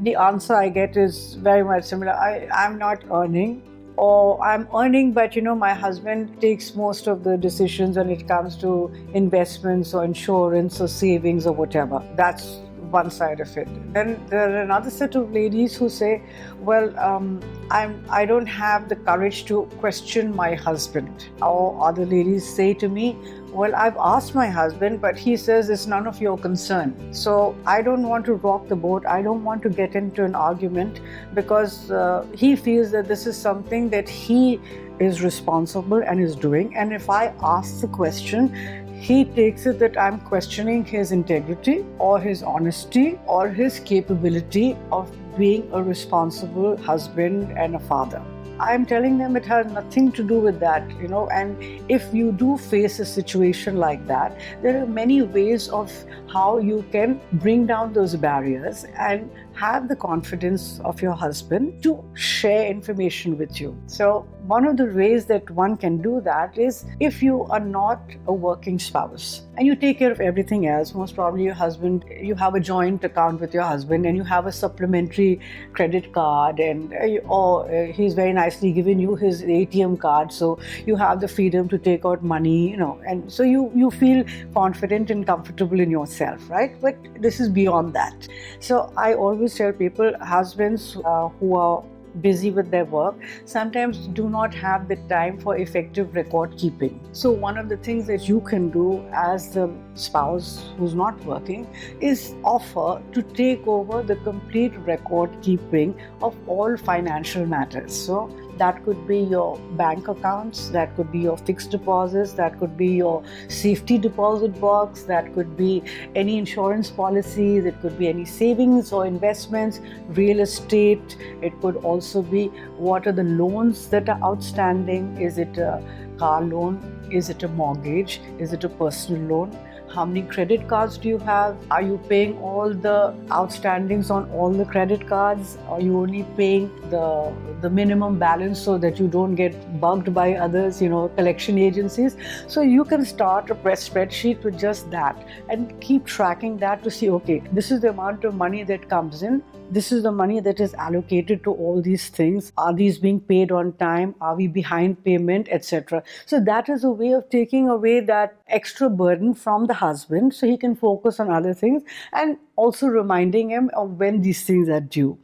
the 0.02 0.16
answer 0.16 0.56
I 0.56 0.70
get 0.70 0.96
is 0.96 1.36
very 1.36 1.64
much 1.64 1.84
similar. 1.84 2.14
I, 2.14 2.48
I'm 2.54 2.78
not 2.78 3.04
earning, 3.12 3.62
or 3.98 4.42
I'm 4.42 4.68
earning, 4.74 5.12
but 5.12 5.36
you 5.36 5.42
know, 5.42 5.56
my 5.56 5.74
husband 5.74 6.40
takes 6.40 6.74
most 6.74 7.08
of 7.08 7.24
the 7.24 7.38
decisions 7.38 7.98
when 7.98 8.10
it 8.10 8.28
comes 8.28 8.56
to 8.58 8.92
investments 9.14 9.94
or 9.94 10.06
insurance 10.06 10.80
or 10.80 10.88
savings 10.88 11.46
or 11.46 11.54
whatever. 11.54 12.02
That's 12.16 12.60
one 12.92 13.10
side 13.10 13.40
of 13.40 13.58
it. 13.58 13.68
Then 13.94 14.24
there 14.28 14.50
are 14.50 14.62
another 14.62 14.90
set 14.90 15.16
of 15.16 15.32
ladies 15.32 15.76
who 15.76 15.90
say, 15.90 16.22
"Well, 16.60 16.98
um, 17.00 17.28
I'm 17.70 17.94
I 18.10 18.26
don't 18.26 18.52
have 18.56 18.90
the 18.90 18.96
courage 18.96 19.46
to 19.52 19.62
question 19.84 20.36
my 20.36 20.56
husband." 20.56 21.30
Or 21.42 21.62
other 21.90 22.06
ladies 22.06 22.48
say 22.62 22.74
to 22.86 22.90
me, 22.90 23.16
well, 23.52 23.76
I've 23.76 23.98
asked 24.00 24.34
my 24.34 24.48
husband, 24.48 25.02
but 25.02 25.18
he 25.18 25.36
says 25.36 25.70
it's 25.70 25.86
none 25.86 26.08
of 26.08 26.22
your 26.22 26.38
concern. 26.38 27.14
So 27.14 27.54
I 27.66 27.82
don't 27.82 28.08
want 28.08 28.26
to 28.26 28.36
rock 28.36 28.70
the 28.70 28.78
boat. 28.78 29.06
I 29.06 29.22
don't 29.22 29.44
want 29.44 29.62
to 29.64 29.70
get 29.70 29.94
into 29.94 30.24
an 30.24 30.36
argument 30.36 31.02
because 31.34 31.92
uh, 31.92 32.26
he 32.34 32.56
feels 32.56 32.92
that 32.92 33.10
this 33.10 33.28
is 33.28 33.36
something 33.36 33.90
that 33.90 34.08
he 34.08 34.62
is 35.00 35.22
responsible 35.22 36.02
and 36.02 36.22
is 36.22 36.36
doing. 36.36 36.76
And 36.78 36.94
if 36.94 37.10
I 37.10 37.34
ask 37.42 37.82
the 37.82 37.88
question, 37.88 38.56
he 39.02 39.26
takes 39.26 39.66
it 39.66 39.80
that 39.80 39.98
I'm 40.00 40.20
questioning 40.20 40.86
his 40.86 41.12
integrity 41.12 41.84
or 41.98 42.20
his 42.20 42.44
honesty 42.44 43.20
or 43.26 43.48
his 43.50 43.80
capability 43.80 44.78
of 44.92 45.10
being 45.40 45.68
a 45.74 45.82
responsible 45.82 46.78
husband 46.78 47.58
and 47.58 47.76
a 47.76 47.80
father. 47.80 48.22
I'm 48.60 48.86
telling 48.86 49.18
them 49.18 49.36
it 49.36 49.46
has 49.46 49.66
nothing 49.74 50.12
to 50.12 50.24
do 50.24 50.40
with 50.40 50.60
that, 50.60 50.88
you 51.02 51.08
know. 51.08 51.28
And 51.30 51.82
if 51.90 52.14
you 52.14 52.32
do 52.32 52.58
face 52.58 53.00
a 53.00 53.06
situation 53.06 53.78
like 53.78 54.06
that, 54.06 54.40
there 54.62 54.84
are 54.84 54.86
many 54.86 55.24
ways 55.24 55.68
of 55.70 55.92
how 56.32 56.60
you 56.60 56.86
can 56.92 57.20
bring 57.34 57.66
down 57.66 57.94
those 57.94 58.16
barriers 58.16 58.86
and 58.96 59.32
have 59.56 59.88
the 59.88 59.96
confidence 59.96 60.80
of 60.84 61.02
your 61.02 61.14
husband 61.14 61.84
to 61.84 62.04
share 62.14 62.68
information 62.68 63.38
with 63.38 63.60
you. 63.60 63.78
So, 63.88 64.28
one 64.48 64.66
of 64.66 64.76
the 64.76 64.86
ways 64.86 65.26
that 65.28 65.50
one 65.52 65.78
can 65.78 66.02
do 66.02 66.20
that 66.22 66.58
is 66.58 66.84
if 67.00 67.22
you 67.22 67.44
are 67.44 67.60
not 67.60 68.02
a 68.28 68.34
working 68.34 68.80
spouse 68.80 69.44
and 69.56 69.68
you 69.68 69.76
take 69.76 70.00
care 70.00 70.12
of 70.12 70.20
everything 70.20 70.66
else, 70.68 70.96
most 70.96 71.14
probably 71.16 71.44
your 71.44 71.54
husband, 71.54 72.06
you 72.20 72.34
have 72.36 72.56
a 72.56 72.60
joint 72.60 73.04
account 73.04 73.40
with 73.40 73.54
your 73.54 73.64
husband 73.64 74.06
and 74.06 74.18
you 74.18 74.24
have 74.24 74.48
a 74.48 74.52
supplementary 74.52 75.40
credit 75.74 76.12
card, 76.14 76.60
and 76.60 76.94
uh, 76.94 77.20
or 77.28 77.72
uh, 77.72 77.92
he's 77.92 78.14
very 78.14 78.34
nicely 78.34 78.72
given 78.72 79.00
you 79.00 79.16
his 79.16 79.44
ATM 79.44 80.00
card, 80.00 80.32
so 80.32 80.60
you 80.86 80.96
have 80.96 81.22
the 81.22 81.28
freedom 81.28 81.70
to 81.70 81.78
take 81.78 82.06
out 82.06 82.24
money, 82.24 82.70
you 82.72 82.78
know, 82.78 83.00
and 83.08 83.32
so 83.32 83.44
you 83.44 83.72
you 83.76 83.92
feel 83.92 84.24
confident 84.54 85.12
and 85.12 85.28
comfortable 85.28 85.80
in 85.80 85.92
yourself, 85.92 86.50
right? 86.50 86.80
But 86.82 86.96
this 87.20 87.40
is 87.40 87.50
beyond 87.50 87.94
that. 87.94 88.28
So 88.60 88.92
I 88.98 89.14
always 89.14 89.41
tell 89.50 89.74
people, 89.74 90.14
husbands 90.22 90.98
uh, 91.06 91.30
who 91.40 91.56
are 91.56 91.84
busy 92.20 92.52
with 92.52 92.70
their 92.72 92.86
work 92.86 93.16
sometimes 93.46 94.08
do 94.08 94.30
not 94.30 94.54
have 94.54 94.88
the 94.88 94.96
time 95.08 95.40
for 95.40 95.58
effective 95.58 96.14
record 96.16 96.58
keeping. 96.58 97.00
So, 97.14 97.32
one 97.32 97.58
of 97.58 97.70
the 97.70 97.78
things 97.78 98.08
that 98.08 98.28
you 98.28 98.42
can 98.42 98.70
do 98.70 99.06
as 99.14 99.54
the 99.54 99.70
spouse 99.96 100.70
who's 100.78 100.94
not 100.94 101.24
working 101.24 101.68
is 102.00 102.34
offer 102.44 103.02
to 103.14 103.22
take 103.22 103.66
over 103.68 104.04
the 104.04 104.16
complete 104.18 104.76
record 104.80 105.30
keeping 105.42 106.00
of 106.22 106.36
all 106.48 106.76
financial 106.78 107.46
matters. 107.46 107.96
So, 107.96 108.30
that 108.62 108.84
could 108.86 109.08
be 109.08 109.18
your 109.20 109.58
bank 109.82 110.08
accounts, 110.08 110.70
that 110.70 110.96
could 110.96 111.12
be 111.12 111.20
your 111.20 111.38
fixed 111.38 111.72
deposits, 111.72 112.34
that 112.34 112.60
could 112.60 112.78
be 112.78 112.90
your 112.90 113.24
safety 113.48 113.98
deposit 113.98 114.60
box, 114.62 115.04
that 115.04 115.34
could 115.34 115.58
be 115.58 115.82
any 116.16 116.38
insurance 116.38 116.92
policies 116.92 117.64
that 117.64 117.82
could 117.82 117.98
be 117.98 118.08
any 118.08 118.26
savings 118.26 118.94
or 118.94 119.06
investments, 119.08 119.80
real 120.10 120.42
estate. 120.42 121.18
It 121.42 121.60
could 121.62 121.78
also 121.78 122.22
be 122.22 122.48
what 122.78 123.08
are 123.08 123.18
the 123.24 123.24
loans 123.24 123.88
that 123.88 124.10
are 124.10 124.22
outstanding? 124.22 125.18
Is 125.20 125.40
it 125.40 125.58
a 125.58 125.82
car 126.20 126.42
loan? 126.44 126.80
Is 127.12 127.30
it 127.30 127.42
a 127.44 127.48
mortgage? 127.48 128.22
Is 128.38 128.54
it 128.54 128.64
a 128.64 128.70
personal 128.70 129.22
loan? 129.34 129.58
How 129.94 130.06
many 130.06 130.22
credit 130.24 130.68
cards 130.68 130.98
do 130.98 131.10
you 131.10 131.18
have? 131.20 131.56
Are 131.70 131.82
you 131.82 132.00
paying 132.10 132.38
all 132.40 132.74
the 132.74 133.14
outstandings 133.30 134.10
on 134.10 134.30
all 134.32 134.52
the 134.52 134.66
credit 134.66 135.08
cards? 135.08 135.58
Are 135.68 135.82
you 135.82 135.98
only 136.00 136.24
paying 136.38 136.70
the 136.90 137.34
the 137.62 137.70
minimum 137.70 138.18
balance 138.18 138.62
so 138.62 138.78
that 138.78 139.00
you 139.00 139.08
don't 139.08 139.36
get 139.36 139.56
bugged 139.80 140.14
by 140.14 140.34
others 140.34 140.82
you 140.82 140.90
know 140.90 141.08
collection 141.20 141.58
agencies? 141.58 142.18
So 142.48 142.62
you 142.62 142.86
can 142.86 143.06
start 143.06 143.50
a 143.50 143.56
press 143.56 143.88
spreadsheet 143.88 144.44
with 144.44 144.60
just 144.60 144.92
that 144.92 145.26
and 145.50 145.80
keep 145.82 146.06
tracking 146.06 146.58
that 146.58 146.84
to 146.84 146.92
see 146.92 147.10
okay 147.22 147.42
this 147.52 147.72
is 147.72 147.82
the 147.82 147.90
amount 147.90 148.24
of 148.26 148.36
money 148.36 148.64
that 148.64 148.90
comes 148.90 149.24
in. 149.24 149.44
This 149.72 149.94
is 149.94 150.04
the 150.04 150.12
money 150.12 150.42
that 150.42 150.60
is 150.60 150.74
allocated 150.74 151.46
to 151.46 151.52
all 151.52 151.82
these 151.82 152.10
things. 152.10 152.52
Are 152.58 152.74
these 152.74 152.98
being 152.98 153.22
paid 153.22 153.54
on 153.54 153.72
time? 153.74 154.16
Are 154.20 154.36
we 154.36 154.48
behind 154.48 155.04
payment 155.06 155.48
etc 155.50 156.04
so 156.26 156.40
that 156.40 156.70
is 156.70 156.84
a 156.84 156.90
way 156.90 157.12
of 157.12 157.30
taking 157.30 157.70
away 157.70 158.00
that 158.00 158.36
extra 158.48 158.90
burden 158.90 159.34
from 159.34 159.66
the 159.66 159.74
husband 159.82 160.34
so 160.34 160.48
he 160.48 160.58
can 160.64 160.76
focus 160.76 161.20
on 161.20 161.32
other 161.38 161.54
things 161.54 161.84
and 162.14 162.38
also 162.56 162.88
reminding 162.88 163.50
him 163.50 163.70
of 163.74 164.00
when 164.04 164.22
these 164.22 164.44
things 164.46 164.70
are 164.70 164.82
due. 164.98 165.18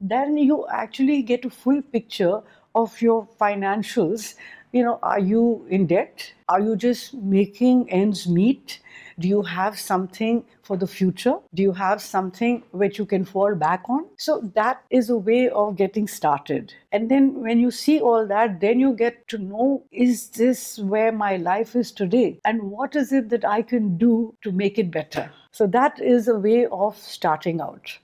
Then 0.00 0.36
you 0.36 0.66
actually 0.70 1.22
get 1.22 1.44
a 1.44 1.50
full 1.50 1.80
picture 1.96 2.40
of 2.74 3.00
your 3.00 3.26
financials. 3.40 4.34
You 4.72 4.84
know 4.84 4.98
are 5.02 5.20
you 5.20 5.66
in 5.70 5.86
debt? 5.86 6.32
Are 6.48 6.60
you 6.60 6.76
just 6.76 7.14
making 7.14 7.90
ends 7.90 8.26
meet 8.28 8.80
do 9.18 9.28
you 9.28 9.42
have 9.42 9.78
something 9.78 10.44
for 10.62 10.76
the 10.76 10.86
future? 10.86 11.36
Do 11.54 11.62
you 11.62 11.72
have 11.72 12.02
something 12.02 12.62
which 12.72 12.98
you 12.98 13.06
can 13.06 13.24
fall 13.24 13.54
back 13.54 13.84
on? 13.88 14.06
So 14.16 14.40
that 14.54 14.82
is 14.90 15.10
a 15.10 15.16
way 15.16 15.48
of 15.48 15.76
getting 15.76 16.08
started. 16.08 16.74
And 16.92 17.10
then 17.10 17.40
when 17.40 17.60
you 17.60 17.70
see 17.70 18.00
all 18.00 18.26
that, 18.26 18.60
then 18.60 18.80
you 18.80 18.92
get 18.92 19.28
to 19.28 19.38
know 19.38 19.84
is 19.92 20.28
this 20.30 20.78
where 20.78 21.12
my 21.12 21.36
life 21.36 21.76
is 21.76 21.92
today? 21.92 22.40
And 22.44 22.70
what 22.70 22.96
is 22.96 23.12
it 23.12 23.28
that 23.30 23.44
I 23.44 23.62
can 23.62 23.96
do 23.96 24.34
to 24.42 24.52
make 24.52 24.78
it 24.78 24.90
better? 24.90 25.30
So 25.52 25.66
that 25.68 26.00
is 26.00 26.26
a 26.26 26.38
way 26.38 26.66
of 26.66 26.96
starting 26.98 27.60
out. 27.60 27.98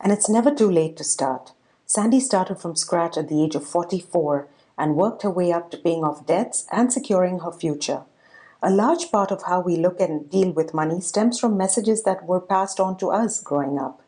And 0.00 0.12
it's 0.12 0.28
never 0.28 0.54
too 0.54 0.70
late 0.70 0.96
to 0.98 1.04
start. 1.04 1.52
Sandy 1.86 2.20
started 2.20 2.58
from 2.58 2.76
scratch 2.76 3.16
at 3.16 3.28
the 3.28 3.42
age 3.42 3.54
of 3.54 3.66
44 3.66 4.48
and 4.78 4.96
worked 4.96 5.22
her 5.22 5.30
way 5.30 5.52
up 5.52 5.70
to 5.70 5.76
paying 5.76 6.04
off 6.04 6.26
debts 6.26 6.66
and 6.72 6.92
securing 6.92 7.40
her 7.40 7.52
future. 7.52 8.04
A 8.64 8.70
large 8.70 9.10
part 9.10 9.32
of 9.32 9.42
how 9.42 9.60
we 9.60 9.76
look 9.76 9.98
and 9.98 10.30
deal 10.30 10.52
with 10.52 10.72
money 10.72 11.00
stems 11.00 11.40
from 11.40 11.56
messages 11.56 12.04
that 12.04 12.24
were 12.26 12.40
passed 12.40 12.78
on 12.78 12.96
to 12.98 13.10
us 13.10 13.40
growing 13.40 13.78
up. 13.78 14.02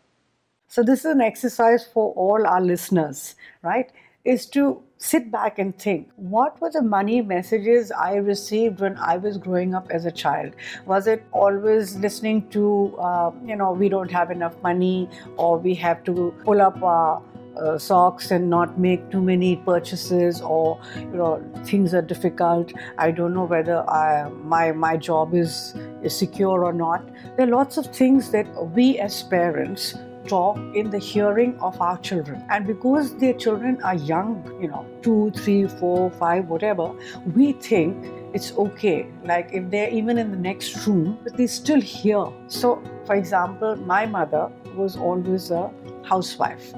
So, 0.68 0.82
this 0.82 1.00
is 1.00 1.06
an 1.06 1.20
exercise 1.20 1.84
for 1.84 2.12
all 2.14 2.46
our 2.46 2.60
listeners, 2.60 3.34
right? 3.62 3.90
Is 4.24 4.46
to 4.50 4.82
sit 4.96 5.30
back 5.30 5.58
and 5.58 5.76
think 5.78 6.08
what 6.16 6.60
were 6.60 6.70
the 6.70 6.82
money 6.82 7.20
messages 7.20 7.90
I 7.92 8.14
received 8.14 8.80
when 8.80 8.96
I 8.96 9.16
was 9.16 9.38
growing 9.38 9.74
up 9.74 9.90
as 9.90 10.04
a 10.04 10.12
child? 10.12 10.54
Was 10.86 11.08
it 11.08 11.24
always 11.32 11.96
listening 11.96 12.48
to, 12.50 12.96
uh, 12.98 13.32
you 13.44 13.56
know, 13.56 13.72
we 13.72 13.88
don't 13.88 14.10
have 14.10 14.30
enough 14.30 14.54
money 14.62 15.10
or 15.36 15.58
we 15.58 15.74
have 15.74 16.04
to 16.04 16.32
pull 16.44 16.62
up 16.62 16.82
our 16.82 17.20
uh, 17.56 17.78
socks 17.78 18.30
and 18.30 18.50
not 18.50 18.78
make 18.78 19.10
too 19.10 19.20
many 19.20 19.56
purchases 19.56 20.40
or 20.40 20.80
you 20.96 21.16
know 21.16 21.42
things 21.64 21.94
are 21.94 22.02
difficult. 22.02 22.72
I 22.98 23.10
don't 23.10 23.34
know 23.34 23.44
whether 23.44 23.88
I, 23.88 24.28
my 24.28 24.72
my 24.72 24.96
job 24.96 25.34
is, 25.34 25.74
is 26.02 26.16
secure 26.16 26.64
or 26.64 26.72
not. 26.72 27.08
There 27.36 27.46
are 27.46 27.50
lots 27.50 27.76
of 27.76 27.86
things 27.86 28.30
that 28.30 28.46
we 28.72 28.98
as 28.98 29.22
parents 29.22 29.94
talk 30.26 30.56
in 30.74 30.90
the 30.90 30.98
hearing 30.98 31.58
of 31.60 31.80
our 31.80 31.98
children. 31.98 32.44
And 32.48 32.66
because 32.66 33.14
their 33.18 33.34
children 33.34 33.80
are 33.82 33.94
young 33.94 34.42
you 34.60 34.68
know 34.68 34.86
two 35.02 35.30
three 35.36 35.66
four 35.66 36.10
five 36.10 36.48
whatever 36.48 36.92
we 37.34 37.52
think 37.52 38.12
it's 38.32 38.52
okay. 38.52 39.06
Like 39.24 39.50
if 39.52 39.70
they're 39.70 39.90
even 39.90 40.18
in 40.18 40.30
the 40.30 40.36
next 40.36 40.86
room 40.86 41.18
but 41.22 41.36
they 41.36 41.46
still 41.46 41.80
hear. 41.80 42.26
So 42.48 42.82
for 43.06 43.14
example 43.14 43.76
my 43.76 44.06
mother 44.06 44.50
was 44.74 44.96
always 44.96 45.50
a 45.50 45.70
housewife 46.04 46.72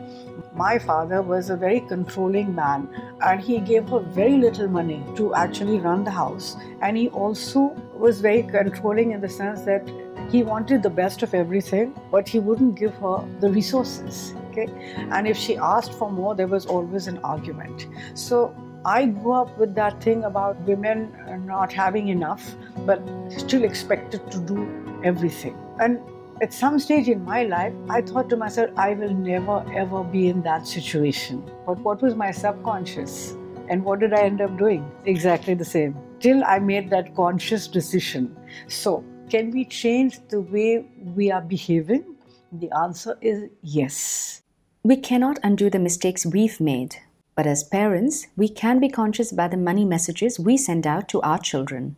my 0.55 0.79
father 0.79 1.23
was 1.23 1.51
a 1.51 1.57
very 1.57 1.81
controlling 1.81 2.55
man 2.55 2.89
and 3.21 3.41
he 3.41 3.61
gave 3.61 3.89
her 3.89 4.01
very 4.01 4.37
little 4.37 4.69
money 4.69 5.05
to 5.17 5.35
actually 5.35 5.79
run 5.79 6.05
the 6.05 6.11
house. 6.11 6.57
And 6.81 6.97
he 6.97 7.09
also 7.09 7.77
was 7.95 8.21
very 8.21 8.43
controlling 8.43 9.13
in 9.13 9.21
the 9.21 9.29
sense 9.29 9.63
that 9.63 9.89
he 10.31 10.43
wanted 10.43 10.83
the 10.83 10.91
best 10.91 11.23
of 11.23 11.35
everything, 11.35 11.95
but 12.11 12.29
he 12.29 12.39
wouldn't 12.39 12.77
give 12.77 12.95
her 12.95 13.25
the 13.41 13.51
resources. 13.51 14.35
Okay? 14.51 14.69
And 15.11 15.29
if 15.29 15.37
she 15.37 15.57
asked 15.57 15.93
for 15.95 16.11
more, 16.11 16.35
there 16.35 16.47
was 16.47 16.67
always 16.67 17.07
an 17.07 17.19
argument. 17.19 17.87
So 18.15 18.55
I 18.85 19.07
grew 19.07 19.33
up 19.33 19.59
with 19.59 19.75
that 19.75 20.03
thing 20.03 20.25
about 20.25 20.59
women 20.61 21.13
not 21.45 21.73
having 21.73 22.09
enough, 22.09 22.55
but 22.81 23.01
still 23.37 23.65
expected 23.65 24.31
to 24.31 24.39
do 24.39 25.01
everything. 25.05 25.57
And 25.81 26.01
at 26.43 26.53
some 26.53 26.79
stage 26.79 27.09
in 27.09 27.25
my 27.25 27.45
life, 27.45 27.73
I 27.89 28.03
thought 28.03 28.29
to 28.31 28.37
myself, 28.37 28.71
I 28.77 28.93
will 28.95 29.15
never 29.15 29.65
ever 29.75 30.05
be 30.05 30.29
in 30.29 30.43
that 30.43 30.67
situation. 30.67 31.43
But 31.65 31.79
what 31.79 32.03
was 32.03 32.15
my 32.15 32.31
subconscious? 32.31 33.37
And 33.69 33.85
what 33.85 34.01
did 34.01 34.13
I 34.13 34.23
end 34.23 34.41
up 34.41 34.57
doing? 34.59 34.91
Exactly 35.07 35.55
the 35.55 35.65
same. 35.65 35.97
Till 36.21 36.45
I 36.45 36.59
made 36.59 36.91
that 36.91 37.17
conscious 37.17 37.67
decision. 37.67 38.37
So, 38.69 39.03
can 39.31 39.51
we 39.51 39.65
change 39.65 40.21
the 40.29 40.41
way 40.41 40.87
we 41.15 41.31
are 41.31 41.41
behaving? 41.41 42.05
The 42.53 42.71
answer 42.71 43.17
is 43.21 43.51
yes. 43.63 44.43
We 44.85 44.97
cannot 44.97 45.39
undo 45.43 45.69
the 45.69 45.81
mistakes 45.81 46.25
we've 46.25 46.61
made. 46.61 46.97
But 47.35 47.47
as 47.47 47.65
parents, 47.65 48.29
we 48.37 48.49
can 48.49 48.79
be 48.79 48.89
conscious 48.89 49.33
about 49.33 49.51
the 49.51 49.57
money 49.57 49.85
messages 49.85 50.39
we 50.39 50.57
send 50.57 50.87
out 50.87 51.09
to 51.09 51.21
our 51.23 51.39
children. 51.39 51.97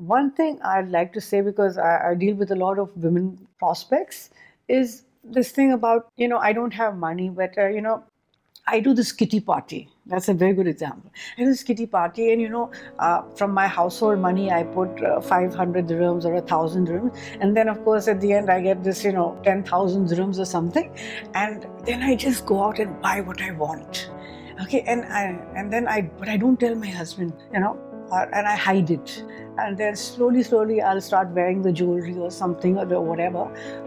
One 0.00 0.30
thing 0.30 0.58
I'd 0.62 0.88
like 0.90 1.12
to 1.12 1.20
say, 1.20 1.42
because 1.42 1.76
I, 1.76 2.10
I 2.10 2.14
deal 2.14 2.34
with 2.34 2.50
a 2.50 2.56
lot 2.56 2.78
of 2.78 2.96
women 2.96 3.46
prospects, 3.58 4.30
is 4.66 5.02
this 5.22 5.50
thing 5.50 5.72
about, 5.72 6.08
you 6.16 6.26
know, 6.26 6.38
I 6.38 6.54
don't 6.54 6.72
have 6.72 6.96
money, 6.96 7.28
but, 7.28 7.58
uh, 7.58 7.66
you 7.66 7.82
know, 7.82 8.02
I 8.66 8.80
do 8.80 8.94
this 8.94 9.12
kitty 9.12 9.40
party. 9.40 9.90
That's 10.06 10.28
a 10.28 10.34
very 10.34 10.54
good 10.54 10.66
example. 10.66 11.10
I 11.36 11.42
do 11.42 11.46
this 11.46 11.62
kitty 11.62 11.86
party, 11.86 12.32
and 12.32 12.40
you 12.40 12.48
know, 12.48 12.70
uh, 12.98 13.22
from 13.34 13.52
my 13.52 13.66
household 13.66 14.20
money, 14.20 14.50
I 14.50 14.62
put 14.62 15.02
uh, 15.02 15.20
500 15.20 15.86
dirhams 15.86 16.24
or 16.24 16.34
a 16.34 16.40
thousand 16.40 16.88
dirhams, 16.88 17.16
and 17.40 17.56
then 17.56 17.68
of 17.68 17.82
course 17.84 18.06
at 18.06 18.20
the 18.20 18.32
end 18.32 18.50
I 18.50 18.60
get 18.60 18.84
this, 18.84 19.02
you 19.02 19.12
know, 19.12 19.38
10,000 19.44 20.08
dirhams 20.08 20.38
or 20.38 20.44
something, 20.44 20.94
and 21.34 21.66
then 21.84 22.02
I 22.02 22.16
just 22.16 22.46
go 22.46 22.62
out 22.62 22.78
and 22.78 23.00
buy 23.02 23.20
what 23.22 23.42
I 23.42 23.50
want. 23.52 24.10
Okay, 24.62 24.82
and 24.82 25.04
I 25.04 25.22
and 25.56 25.72
then 25.72 25.88
I, 25.88 26.02
but 26.02 26.28
I 26.28 26.36
don't 26.36 26.60
tell 26.60 26.74
my 26.74 26.88
husband, 26.88 27.32
you 27.52 27.60
know, 27.60 27.78
Uh, 28.10 28.26
and 28.32 28.46
I 28.46 28.56
hide 28.56 28.90
it. 28.90 29.24
And 29.58 29.76
then 29.76 29.94
slowly, 29.94 30.42
slowly, 30.42 30.80
I'll 30.80 31.00
start 31.00 31.28
wearing 31.28 31.62
the 31.62 31.72
jewelry 31.72 32.16
or 32.16 32.30
something 32.30 32.78
or 32.78 33.00
whatever. 33.02 33.44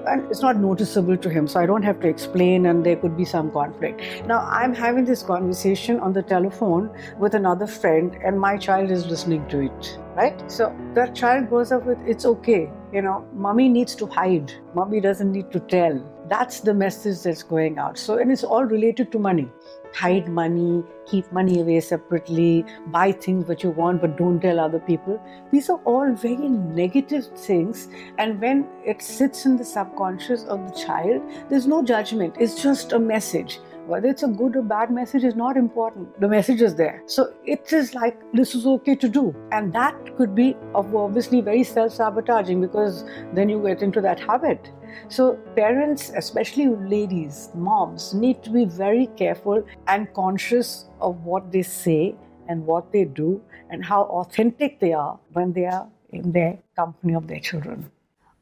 And 0.07 0.29
it's 0.29 0.41
not 0.41 0.57
noticeable 0.57 1.17
to 1.17 1.29
him, 1.29 1.47
so 1.47 1.59
I 1.59 1.65
don't 1.65 1.83
have 1.83 1.99
to 2.01 2.07
explain, 2.07 2.67
and 2.67 2.85
there 2.85 2.95
could 2.95 3.17
be 3.17 3.25
some 3.25 3.51
conflict. 3.51 4.01
Now, 4.27 4.47
I'm 4.49 4.73
having 4.73 5.05
this 5.05 5.23
conversation 5.23 5.99
on 5.99 6.13
the 6.13 6.21
telephone 6.21 6.91
with 7.17 7.33
another 7.33 7.65
friend, 7.65 8.15
and 8.23 8.39
my 8.39 8.57
child 8.57 8.91
is 8.91 9.07
listening 9.07 9.47
to 9.49 9.61
it, 9.61 9.99
right? 10.15 10.51
So 10.51 10.75
that 10.93 11.15
child 11.15 11.49
grows 11.49 11.71
up 11.71 11.85
with 11.85 11.97
it's 12.05 12.25
okay 12.25 12.69
you 12.93 13.01
know, 13.01 13.27
mommy 13.33 13.69
needs 13.69 13.95
to 13.95 14.05
hide, 14.05 14.53
mommy 14.75 15.01
doesn't 15.01 15.31
need 15.31 15.51
to 15.51 15.59
tell. 15.59 15.97
That's 16.29 16.61
the 16.61 16.73
message 16.73 17.23
that's 17.23 17.43
going 17.43 17.77
out. 17.77 17.97
So, 17.97 18.17
and 18.17 18.31
it's 18.31 18.43
all 18.43 18.63
related 18.63 19.11
to 19.11 19.19
money. 19.19 19.49
Hide 19.93 20.27
money, 20.27 20.83
keep 21.05 21.31
money 21.31 21.59
away 21.59 21.79
separately, 21.79 22.65
buy 22.87 23.11
things 23.11 23.45
that 23.47 23.61
you 23.61 23.69
want 23.69 24.01
but 24.01 24.17
don't 24.17 24.39
tell 24.39 24.59
other 24.59 24.79
people. 24.79 25.21
These 25.51 25.69
are 25.69 25.79
all 25.85 26.13
very 26.13 26.49
negative 26.49 27.27
things. 27.37 27.89
And 28.17 28.41
when 28.41 28.67
it 28.85 29.01
sits 29.01 29.45
in 29.45 29.57
the 29.57 29.65
subconscious 29.65 30.45
of 30.45 30.65
the 30.67 30.79
child, 30.79 31.21
there's 31.49 31.67
no 31.67 31.83
judgment, 31.83 32.35
it's 32.39 32.61
just 32.61 32.93
a 32.93 32.99
message. 32.99 33.59
Whether 33.85 34.07
it's 34.07 34.23
a 34.23 34.29
good 34.29 34.55
or 34.55 34.61
bad 34.61 34.91
message 34.91 35.25
is 35.25 35.35
not 35.35 35.57
important. 35.57 36.19
The 36.21 36.29
message 36.29 36.61
is 36.61 36.75
there. 36.75 37.03
So 37.05 37.33
it 37.43 37.73
is 37.73 37.93
like 37.93 38.17
this 38.31 38.55
is 38.55 38.65
okay 38.65 38.95
to 38.95 39.09
do. 39.09 39.35
And 39.51 39.73
that 39.73 40.15
could 40.15 40.33
be 40.33 40.55
obviously 40.73 41.41
very 41.41 41.65
self 41.65 41.91
sabotaging 41.91 42.61
because 42.61 43.03
then 43.33 43.49
you 43.49 43.61
get 43.61 43.81
into 43.81 43.99
that 43.99 44.21
habit. 44.21 44.71
So, 45.09 45.35
parents, 45.55 46.11
especially 46.15 46.67
ladies, 46.67 47.49
moms, 47.55 48.13
need 48.13 48.43
to 48.43 48.49
be 48.49 48.65
very 48.65 49.07
careful 49.17 49.65
and 49.87 50.13
conscious 50.13 50.89
of 50.99 51.23
what 51.23 51.51
they 51.51 51.63
say 51.63 52.15
and 52.47 52.65
what 52.65 52.91
they 52.91 53.05
do 53.05 53.41
and 53.69 53.83
how 53.83 54.03
authentic 54.03 54.79
they 54.79 54.93
are 54.93 55.19
when 55.33 55.53
they 55.53 55.65
are 55.65 55.87
in 56.11 56.31
the 56.31 56.57
company 56.75 57.15
of 57.15 57.27
their 57.27 57.39
children. 57.39 57.91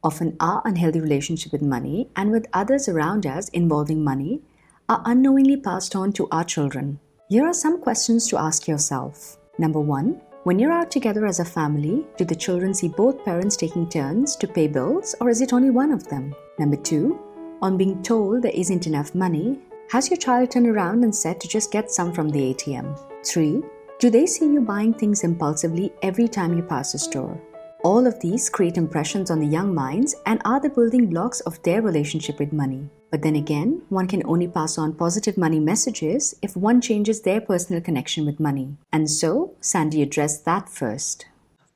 Often, 0.03 0.37
our 0.39 0.61
unhealthy 0.65 0.99
relationship 0.99 1.51
with 1.51 1.61
money 1.61 2.09
and 2.15 2.31
with 2.31 2.47
others 2.53 2.89
around 2.89 3.25
us 3.25 3.49
involving 3.49 4.03
money 4.03 4.41
are 4.89 5.01
unknowingly 5.05 5.57
passed 5.57 5.95
on 5.95 6.11
to 6.13 6.27
our 6.31 6.43
children. 6.43 6.99
Here 7.29 7.45
are 7.45 7.53
some 7.53 7.79
questions 7.79 8.27
to 8.27 8.37
ask 8.37 8.67
yourself. 8.67 9.37
Number 9.57 9.79
one, 9.79 10.19
when 10.43 10.57
you're 10.57 10.71
out 10.71 10.89
together 10.89 11.27
as 11.27 11.39
a 11.39 11.45
family, 11.45 12.03
do 12.17 12.25
the 12.25 12.35
children 12.35 12.73
see 12.73 12.87
both 12.87 13.23
parents 13.23 13.55
taking 13.55 13.87
turns 13.87 14.35
to 14.37 14.47
pay 14.47 14.67
bills 14.67 15.13
or 15.21 15.29
is 15.29 15.39
it 15.39 15.53
only 15.53 15.69
one 15.69 15.91
of 15.91 16.07
them? 16.07 16.33
Number 16.57 16.77
two, 16.77 17.19
on 17.61 17.77
being 17.77 18.01
told 18.01 18.41
there 18.41 18.51
isn't 18.55 18.87
enough 18.87 19.13
money, 19.13 19.59
has 19.91 20.09
your 20.09 20.17
child 20.17 20.49
turned 20.49 20.65
around 20.65 21.03
and 21.03 21.15
said 21.15 21.39
to 21.41 21.47
just 21.47 21.71
get 21.71 21.91
some 21.91 22.11
from 22.11 22.29
the 22.29 22.55
ATM? 22.55 22.99
Three, 23.23 23.61
do 23.99 24.09
they 24.09 24.25
see 24.25 24.45
you 24.45 24.61
buying 24.61 24.95
things 24.95 25.23
impulsively 25.23 25.93
every 26.01 26.27
time 26.27 26.57
you 26.57 26.63
pass 26.63 26.95
a 26.95 26.97
store? 26.97 27.39
All 27.83 28.05
of 28.05 28.19
these 28.19 28.47
create 28.47 28.77
impressions 28.77 29.31
on 29.31 29.39
the 29.39 29.47
young 29.47 29.73
minds 29.73 30.13
and 30.27 30.39
are 30.45 30.59
the 30.59 30.69
building 30.69 31.07
blocks 31.07 31.39
of 31.41 31.61
their 31.63 31.81
relationship 31.81 32.37
with 32.37 32.53
money. 32.53 32.87
But 33.09 33.23
then 33.23 33.35
again, 33.35 33.81
one 33.89 34.07
can 34.07 34.21
only 34.25 34.47
pass 34.47 34.77
on 34.77 34.93
positive 34.93 35.35
money 35.35 35.59
messages 35.59 36.35
if 36.43 36.55
one 36.55 36.79
changes 36.79 37.21
their 37.21 37.41
personal 37.41 37.81
connection 37.81 38.23
with 38.23 38.39
money. 38.39 38.77
And 38.93 39.09
so, 39.09 39.55
Sandy 39.61 40.03
addressed 40.03 40.45
that 40.45 40.69
first. 40.69 41.25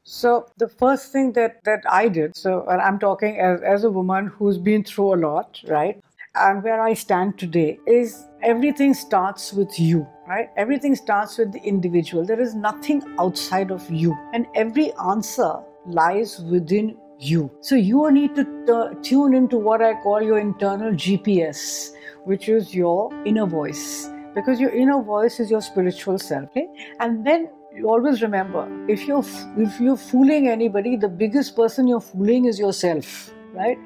So 0.04 0.48
the 0.58 0.70
first 0.70 1.12
thing 1.12 1.32
that, 1.34 1.64
that 1.64 1.82
I 1.90 2.08
did, 2.08 2.38
so 2.38 2.68
I'm 2.68 3.00
talking 3.00 3.40
as, 3.40 3.62
as 3.62 3.84
a 3.84 3.90
woman 3.90 4.28
who's 4.28 4.60
been 4.60 4.84
through 4.84 5.16
a 5.16 5.18
lot, 5.18 5.60
right? 5.68 6.00
And 6.36 6.64
where 6.64 6.82
I 6.82 6.94
stand 6.94 7.40
today 7.40 7.80
is 7.88 8.28
everything 8.44 8.94
starts 8.94 9.54
with 9.54 9.80
you, 9.80 10.06
right? 10.28 10.52
Everything 10.56 10.96
starts 10.96 11.40
with 11.40 11.52
the 11.52 11.64
individual. 11.64 12.24
There 12.24 12.40
is 12.40 12.54
nothing 12.54 13.02
outside 13.18 13.72
of 13.72 13.90
you. 13.90 14.16
And 14.34 14.46
every 14.54 14.94
answer 14.94 15.64
lies 15.88 16.40
within 16.40 16.98
you. 17.20 17.52
So 17.62 17.76
you 17.76 18.12
need 18.12 18.36
to 18.36 18.44
t- 18.44 19.10
tune 19.10 19.34
into 19.34 19.58
what 19.58 19.82
I 19.82 19.94
call 20.02 20.22
your 20.22 20.40
internal 20.40 20.92
GPS, 20.94 21.92
which 22.26 22.50
is 22.50 22.74
your 22.74 23.12
inner 23.26 23.46
voice. 23.46 24.10
Because 24.34 24.60
your 24.60 24.72
inner 24.72 25.02
voice 25.02 25.40
is 25.40 25.50
your 25.50 25.62
spiritual 25.62 26.20
self. 26.20 26.50
Okay? 26.50 26.68
And 27.00 27.26
then 27.26 27.50
you 27.74 27.90
always 27.90 28.22
remember 28.22 28.68
if 28.90 29.06
you're 29.06 29.24
if 29.58 29.80
you're 29.80 29.98
fooling 29.98 30.48
anybody, 30.48 30.96
the 30.96 31.10
biggest 31.10 31.56
person 31.56 31.88
you're 31.88 32.02
fooling 32.02 32.46
is 32.46 32.60
yourself, 32.60 33.34
right? 33.54 33.78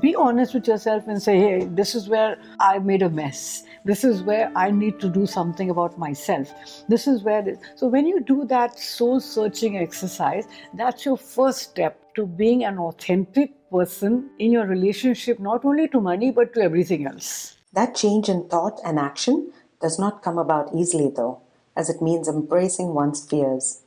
Be 0.00 0.14
honest 0.14 0.54
with 0.54 0.66
yourself 0.66 1.06
and 1.06 1.22
say, 1.22 1.38
hey, 1.38 1.64
this 1.64 1.94
is 1.94 2.08
where 2.08 2.38
I 2.58 2.78
made 2.78 3.02
a 3.02 3.10
mess 3.10 3.64
this 3.84 4.04
is 4.04 4.22
where 4.22 4.52
I 4.54 4.70
need 4.70 5.00
to 5.00 5.08
do 5.08 5.26
something 5.26 5.70
about 5.70 5.98
myself. 5.98 6.52
This 6.88 7.06
is 7.06 7.22
where. 7.22 7.42
This. 7.42 7.58
So 7.74 7.88
when 7.88 8.06
you 8.06 8.20
do 8.20 8.44
that 8.46 8.78
soul 8.78 9.20
searching 9.20 9.78
exercise, 9.78 10.46
that's 10.74 11.04
your 11.04 11.16
first 11.16 11.58
step 11.58 12.14
to 12.14 12.26
being 12.26 12.64
an 12.64 12.78
authentic 12.78 13.52
person 13.70 14.30
in 14.38 14.52
your 14.52 14.66
relationship, 14.66 15.40
not 15.40 15.64
only 15.64 15.88
to 15.88 16.00
money 16.00 16.30
but 16.30 16.54
to 16.54 16.60
everything 16.60 17.06
else. 17.06 17.56
That 17.72 17.94
change 17.94 18.28
in 18.28 18.48
thought 18.48 18.80
and 18.84 18.98
action 18.98 19.52
does 19.80 19.98
not 19.98 20.22
come 20.22 20.38
about 20.38 20.74
easily, 20.74 21.10
though, 21.14 21.40
as 21.76 21.88
it 21.90 22.02
means 22.02 22.28
embracing 22.28 22.94
one's 22.94 23.24
fears. 23.24 23.82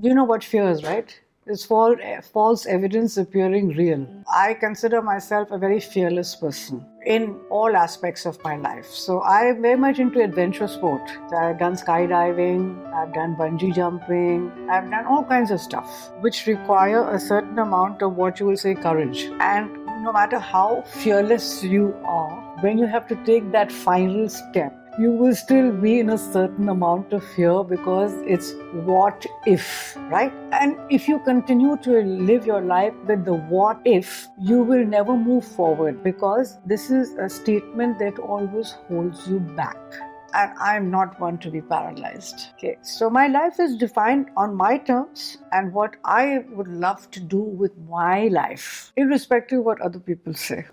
You 0.00 0.14
know 0.14 0.24
what 0.24 0.42
fear 0.42 0.68
is, 0.68 0.82
right? 0.82 1.20
It's 1.44 1.64
false 1.64 2.66
evidence 2.66 3.16
appearing 3.16 3.70
real. 3.70 4.06
I 4.32 4.54
consider 4.54 5.02
myself 5.02 5.50
a 5.50 5.58
very 5.58 5.80
fearless 5.80 6.36
person 6.36 6.86
in 7.04 7.36
all 7.50 7.74
aspects 7.74 8.26
of 8.26 8.42
my 8.44 8.56
life. 8.56 8.86
So 8.86 9.20
I'm 9.22 9.60
very 9.60 9.76
much 9.76 9.98
into 9.98 10.20
adventure 10.20 10.68
sport. 10.68 11.02
I've 11.36 11.58
done 11.58 11.74
skydiving, 11.74 12.94
I've 12.94 13.12
done 13.12 13.34
bungee 13.34 13.74
jumping, 13.74 14.52
I've 14.70 14.88
done 14.88 15.04
all 15.06 15.24
kinds 15.24 15.50
of 15.50 15.60
stuff 15.60 16.12
which 16.20 16.46
require 16.46 17.10
a 17.10 17.18
certain 17.18 17.58
amount 17.58 18.02
of 18.02 18.14
what 18.14 18.38
you 18.38 18.46
will 18.46 18.56
say 18.56 18.76
courage. 18.76 19.24
And 19.40 19.84
no 20.04 20.12
matter 20.12 20.38
how 20.38 20.82
fearless 20.82 21.64
you 21.64 21.92
are, 22.04 22.56
when 22.60 22.78
you 22.78 22.86
have 22.86 23.08
to 23.08 23.16
take 23.24 23.50
that 23.50 23.72
final 23.72 24.28
step, 24.28 24.78
you 24.98 25.10
will 25.10 25.34
still 25.34 25.72
be 25.72 26.00
in 26.00 26.10
a 26.10 26.18
certain 26.18 26.68
amount 26.68 27.12
of 27.12 27.24
fear 27.24 27.64
because 27.64 28.12
it's 28.26 28.52
what 28.84 29.24
if, 29.46 29.96
right? 30.10 30.32
And 30.52 30.76
if 30.90 31.08
you 31.08 31.18
continue 31.20 31.76
to 31.78 32.02
live 32.02 32.46
your 32.46 32.60
life 32.60 32.94
with 33.06 33.24
the 33.24 33.34
what 33.34 33.80
if, 33.84 34.26
you 34.38 34.62
will 34.62 34.84
never 34.84 35.16
move 35.16 35.44
forward 35.44 36.02
because 36.02 36.58
this 36.66 36.90
is 36.90 37.14
a 37.14 37.28
statement 37.28 37.98
that 38.00 38.18
always 38.18 38.72
holds 38.88 39.26
you 39.26 39.40
back 39.40 39.78
and 40.34 40.52
I'm 40.58 40.90
not 40.90 41.18
one 41.20 41.38
to 41.38 41.50
be 41.50 41.60
paralyzed. 41.60 42.48
Okay, 42.54 42.76
so 42.82 43.08
my 43.08 43.28
life 43.28 43.60
is 43.60 43.76
defined 43.76 44.30
on 44.36 44.54
my 44.54 44.78
terms 44.78 45.38
and 45.52 45.72
what 45.72 45.96
I 46.04 46.44
would 46.50 46.68
love 46.68 47.10
to 47.12 47.20
do 47.20 47.40
with 47.40 47.76
my 47.88 48.28
life, 48.28 48.92
irrespective 48.96 49.60
of 49.60 49.64
what 49.64 49.80
other 49.80 49.98
people 49.98 50.34
say. 50.34 50.66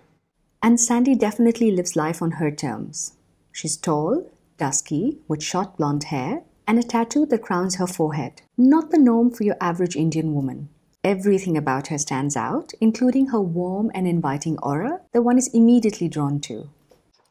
And 0.62 0.78
Sandy 0.78 1.14
definitely 1.14 1.70
lives 1.70 1.96
life 1.96 2.20
on 2.20 2.32
her 2.32 2.50
terms. 2.50 3.14
She's 3.52 3.76
tall, 3.76 4.30
dusky, 4.58 5.18
with 5.28 5.42
short 5.42 5.76
blonde 5.76 6.04
hair, 6.04 6.42
and 6.66 6.78
a 6.78 6.82
tattoo 6.82 7.26
that 7.26 7.42
crowns 7.42 7.76
her 7.76 7.86
forehead. 7.86 8.42
Not 8.56 8.90
the 8.90 8.98
norm 8.98 9.30
for 9.30 9.44
your 9.44 9.56
average 9.60 9.96
Indian 9.96 10.34
woman. 10.34 10.68
Everything 11.02 11.56
about 11.56 11.88
her 11.88 11.98
stands 11.98 12.36
out, 12.36 12.72
including 12.80 13.28
her 13.28 13.40
warm 13.40 13.90
and 13.94 14.06
inviting 14.06 14.58
aura 14.58 15.00
that 15.12 15.22
one 15.22 15.38
is 15.38 15.48
immediately 15.54 16.08
drawn 16.08 16.40
to. 16.40 16.68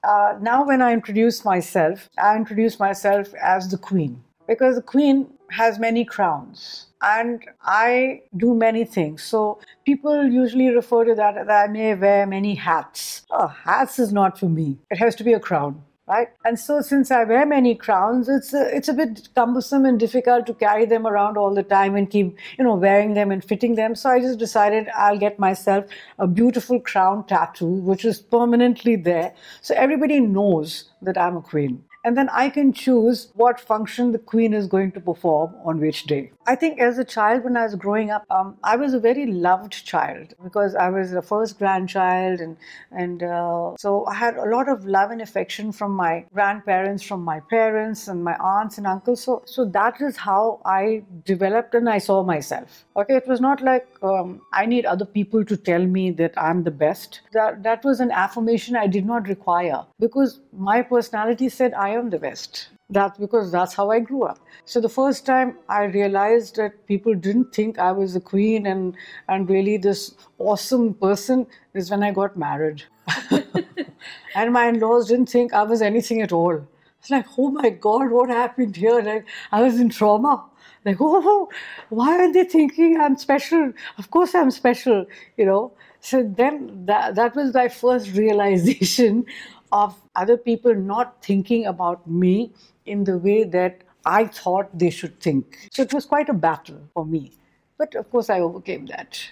Uh, 0.03 0.33
now, 0.41 0.65
when 0.65 0.81
I 0.81 0.93
introduce 0.93 1.45
myself, 1.45 2.09
I 2.17 2.35
introduce 2.35 2.79
myself 2.79 3.33
as 3.35 3.69
the 3.69 3.77
queen 3.77 4.23
because 4.47 4.75
the 4.75 4.81
queen 4.81 5.27
has 5.51 5.77
many 5.77 6.03
crowns 6.05 6.87
and 7.01 7.43
I 7.61 8.23
do 8.35 8.55
many 8.55 8.85
things. 8.85 9.23
So 9.23 9.59
people 9.85 10.25
usually 10.25 10.69
refer 10.69 11.05
to 11.05 11.15
that 11.15 11.35
that 11.47 11.69
I 11.69 11.71
may 11.71 11.95
wear 11.95 12.25
many 12.25 12.55
hats. 12.55 13.23
Oh, 13.29 13.47
hats 13.47 13.99
is 13.99 14.11
not 14.11 14.39
for 14.39 14.49
me. 14.49 14.77
It 14.89 14.97
has 14.97 15.15
to 15.15 15.23
be 15.23 15.33
a 15.33 15.39
crown 15.39 15.83
right? 16.09 16.27
And 16.43 16.59
so, 16.59 16.81
since 16.81 17.11
I 17.11 17.23
wear 17.23 17.45
many 17.45 17.75
crowns, 17.75 18.27
it's 18.27 18.53
a, 18.53 18.75
it's 18.75 18.89
a 18.89 18.93
bit 18.93 19.29
cumbersome 19.35 19.85
and 19.85 19.99
difficult 19.99 20.47
to 20.47 20.53
carry 20.53 20.85
them 20.85 21.05
around 21.05 21.37
all 21.37 21.53
the 21.53 21.63
time 21.63 21.95
and 21.95 22.09
keep, 22.09 22.35
you 22.57 22.63
know, 22.63 22.75
wearing 22.75 23.13
them 23.13 23.31
and 23.31 23.43
fitting 23.43 23.75
them. 23.75 23.95
So 23.95 24.09
I 24.09 24.19
just 24.19 24.39
decided 24.39 24.89
I'll 24.95 25.19
get 25.19 25.39
myself 25.39 25.85
a 26.17 26.27
beautiful 26.27 26.79
crown 26.79 27.25
tattoo, 27.27 27.67
which 27.67 28.03
is 28.03 28.19
permanently 28.19 28.95
there, 28.95 29.33
so 29.61 29.75
everybody 29.75 30.19
knows 30.19 30.89
that 31.01 31.17
I'm 31.17 31.37
a 31.37 31.41
queen 31.41 31.83
and 32.03 32.17
then 32.17 32.29
I 32.29 32.49
can 32.49 32.71
choose 32.71 33.31
what 33.35 33.59
function 33.59 34.11
the 34.11 34.19
queen 34.19 34.53
is 34.53 34.67
going 34.67 34.91
to 34.93 34.99
perform 35.01 35.53
on 35.65 35.79
which 35.79 36.05
day. 36.05 36.31
I 36.47 36.55
think 36.55 36.79
as 36.79 36.97
a 36.97 37.03
child, 37.03 37.43
when 37.43 37.57
I 37.57 37.63
was 37.63 37.75
growing 37.75 38.09
up, 38.09 38.25
um, 38.29 38.57
I 38.63 38.75
was 38.75 38.93
a 38.93 38.99
very 38.99 39.25
loved 39.27 39.85
child 39.85 40.33
because 40.43 40.75
I 40.75 40.89
was 40.89 41.11
the 41.11 41.21
first 41.21 41.59
grandchild, 41.59 42.39
and 42.39 42.57
and 42.91 43.21
uh, 43.21 43.75
so 43.77 44.05
I 44.05 44.15
had 44.15 44.37
a 44.37 44.45
lot 44.45 44.69
of 44.69 44.85
love 44.85 45.11
and 45.11 45.21
affection 45.21 45.71
from 45.71 45.91
my 45.91 46.25
grandparents, 46.33 47.03
from 47.03 47.21
my 47.23 47.39
parents, 47.41 48.07
and 48.07 48.23
my 48.23 48.35
aunts 48.37 48.77
and 48.77 48.87
uncles. 48.87 49.21
So 49.23 49.43
so 49.45 49.65
that 49.65 50.01
is 50.01 50.17
how 50.17 50.61
I 50.65 51.03
developed 51.25 51.75
and 51.75 51.89
I 51.89 51.97
saw 51.97 52.23
myself. 52.23 52.85
Okay, 52.95 53.15
it 53.15 53.27
was 53.27 53.41
not 53.41 53.61
like 53.61 53.87
um, 54.01 54.41
I 54.53 54.65
need 54.65 54.85
other 54.85 55.05
people 55.05 55.45
to 55.45 55.57
tell 55.57 55.85
me 55.85 56.11
that 56.11 56.33
I'm 56.37 56.63
the 56.63 56.71
best. 56.71 57.21
That 57.33 57.61
that 57.63 57.83
was 57.83 57.99
an 57.99 58.11
affirmation 58.11 58.75
I 58.75 58.87
did 58.87 59.05
not 59.05 59.27
require 59.27 59.85
because 59.99 60.39
my 60.53 60.81
personality 60.81 61.49
said 61.49 61.73
I 61.73 61.88
am 61.89 62.09
the 62.09 62.19
best. 62.19 62.69
That's 62.89 63.17
because 63.19 63.51
that's 63.51 63.73
how 63.73 63.91
I 63.91 63.99
grew 63.99 64.23
up. 64.23 64.39
So 64.65 64.81
the 64.81 64.89
first 64.89 65.25
time 65.25 65.57
I 65.67 65.83
realized 65.83 66.55
that 66.55 66.85
people 66.87 67.13
didn't 67.13 67.53
think 67.53 67.77
I 67.77 67.91
was 67.91 68.15
a 68.15 68.19
queen 68.19 68.65
and 68.65 68.95
and 69.27 69.49
really 69.49 69.77
this 69.77 70.15
awesome 70.39 70.93
person 70.95 71.45
is 71.73 71.91
when 71.91 72.03
I 72.03 72.11
got 72.11 72.37
married. 72.37 72.83
and 74.35 74.53
my 74.53 74.67
in-laws 74.67 75.07
didn't 75.07 75.29
think 75.29 75.53
I 75.53 75.63
was 75.63 75.81
anything 75.81 76.21
at 76.21 76.31
all. 76.31 76.67
It's 76.99 77.09
like, 77.09 77.25
oh 77.37 77.49
my 77.51 77.69
God, 77.69 78.11
what 78.11 78.29
happened 78.29 78.75
here? 78.75 79.01
Like, 79.01 79.25
I 79.51 79.61
was 79.61 79.79
in 79.79 79.89
trauma. 79.89 80.45
Like, 80.85 80.97
oh, 81.01 81.49
why 81.89 82.17
are 82.17 82.31
they 82.31 82.43
thinking 82.43 82.99
I'm 82.99 83.17
special? 83.17 83.73
Of 83.97 84.11
course 84.11 84.35
I'm 84.35 84.51
special, 84.51 85.05
you 85.37 85.45
know. 85.45 85.73
So 86.01 86.23
then 86.23 86.85
that, 86.85 87.15
that 87.15 87.35
was 87.35 87.53
my 87.53 87.67
first 87.67 88.15
realization 88.15 89.25
of 89.71 89.95
other 90.15 90.37
people 90.37 90.73
not 90.73 91.23
thinking 91.23 91.65
about 91.65 92.07
me 92.09 92.51
in 92.85 93.03
the 93.03 93.17
way 93.17 93.43
that 93.43 93.81
I 94.05 94.25
thought 94.25 94.77
they 94.77 94.89
should 94.89 95.19
think. 95.19 95.69
So 95.71 95.83
it 95.83 95.93
was 95.93 96.05
quite 96.05 96.29
a 96.29 96.33
battle 96.33 96.81
for 96.93 97.05
me. 97.05 97.33
But 97.77 97.95
of 97.95 98.09
course, 98.09 98.29
I 98.29 98.39
overcame 98.39 98.87
that. 98.87 99.29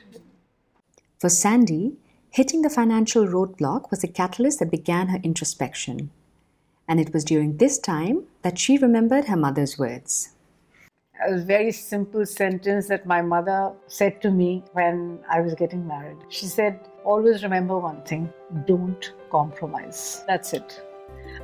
For 1.20 1.30
Sandy, 1.30 1.94
hitting 2.30 2.62
the 2.62 2.70
financial 2.70 3.26
roadblock 3.26 3.90
was 3.90 4.04
a 4.04 4.08
catalyst 4.08 4.60
that 4.60 4.70
began 4.70 5.08
her 5.08 5.20
introspection. 5.24 6.12
And 6.88 7.00
it 7.00 7.14
was 7.14 7.24
during 7.24 7.58
this 7.58 7.80
time 7.80 8.24
that 8.44 8.60
she 8.60 8.78
remembered 8.78 9.26
her 9.26 9.36
mother's 9.36 9.78
words. 9.80 10.30
A 11.26 11.38
very 11.38 11.72
simple 11.72 12.26
sentence 12.28 12.88
that 12.90 13.08
my 13.08 13.24
mother 13.24 13.74
said 13.88 14.22
to 14.22 14.30
me 14.30 14.64
when 14.74 15.20
I 15.28 15.42
was 15.42 15.56
getting 15.56 15.88
married. 15.88 16.18
She 16.30 16.46
said, 16.46 16.80
Always 17.04 17.42
remember 17.42 17.80
one 17.80 18.04
thing 18.04 18.32
don't 18.68 19.14
compromise. 19.32 20.24
That's 20.28 20.54
it. 20.54 20.82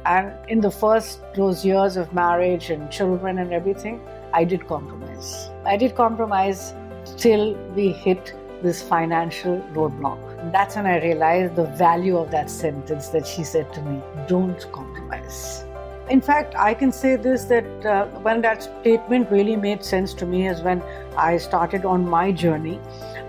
And 0.06 0.32
in 0.48 0.62
the 0.62 0.70
first 0.70 1.22
those 1.36 1.66
years 1.66 1.98
of 1.98 2.14
marriage 2.14 2.70
and 2.70 2.92
children 2.92 3.40
and 3.40 3.52
everything, 3.52 4.00
I 4.32 4.44
did 4.44 4.68
compromise. 4.68 5.50
I 5.66 5.78
did 5.78 5.96
compromise 5.96 6.74
till 7.18 7.56
we 7.74 7.90
hit 7.90 8.36
this 8.62 8.84
financial 8.84 9.58
roadblock. 9.74 10.40
And 10.40 10.54
that's 10.54 10.76
when 10.76 10.86
I 10.86 11.02
realized 11.02 11.56
the 11.56 11.66
value 11.66 12.18
of 12.18 12.30
that 12.32 12.50
sentence 12.50 13.08
that 13.10 13.26
she 13.26 13.44
said 13.44 13.74
to 13.74 13.82
me 13.82 14.02
don't 14.28 14.72
compromise. 14.72 15.66
In 16.10 16.20
fact, 16.20 16.54
I 16.58 16.74
can 16.74 16.92
say 16.92 17.16
this 17.16 17.46
that 17.46 17.86
uh, 17.86 18.08
when 18.28 18.42
that 18.42 18.63
statement 18.63 19.32
really 19.32 19.56
made 19.56 19.86
sense 19.86 20.13
to 20.16 20.26
me 20.26 20.48
is 20.48 20.62
when 20.62 20.82
I 21.16 21.38
started 21.38 21.86
on 21.86 22.08
my 22.10 22.32
journey 22.32 22.80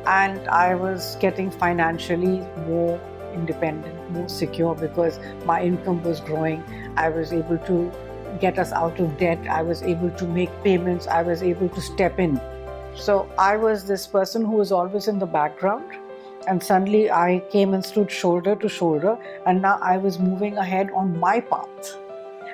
and 0.07 0.49
I 0.49 0.75
was 0.75 1.17
getting 1.21 1.53
financially 1.53 2.41
more 2.67 3.01
independent, 3.33 4.11
more 4.11 4.29
secure 4.29 4.75
because 4.75 5.21
my 5.45 5.63
income 5.63 6.03
was 6.03 6.21
growing. 6.21 6.65
I 6.97 7.11
was 7.11 7.33
able 7.33 7.59
to 7.59 7.93
get 8.41 8.59
us 8.59 8.73
out 8.73 8.99
of 8.99 9.17
debt. 9.19 9.39
I 9.49 9.63
was 9.63 9.83
able 9.83 10.11
to 10.11 10.27
make 10.27 10.51
payments. 10.65 11.07
I 11.07 11.23
was 11.23 11.45
able 11.45 11.69
to 11.69 11.81
step 11.81 12.19
in. 12.19 12.41
So 12.97 13.29
I 13.39 13.57
was 13.57 13.85
this 13.87 14.07
person 14.07 14.45
who 14.45 14.57
was 14.57 14.73
always 14.73 15.07
in 15.07 15.21
the 15.21 15.27
background. 15.27 15.85
And 16.49 16.63
suddenly 16.63 17.11
I 17.11 17.43
came 17.51 17.73
and 17.73 17.85
stood 17.85 18.11
shoulder 18.11 18.55
to 18.57 18.69
shoulder, 18.69 19.17
and 19.47 19.63
now 19.63 19.79
I 19.81 19.97
was 19.97 20.19
moving 20.19 20.59
ahead 20.59 20.91
on 20.91 21.19
my 21.19 21.41
path. 21.41 21.97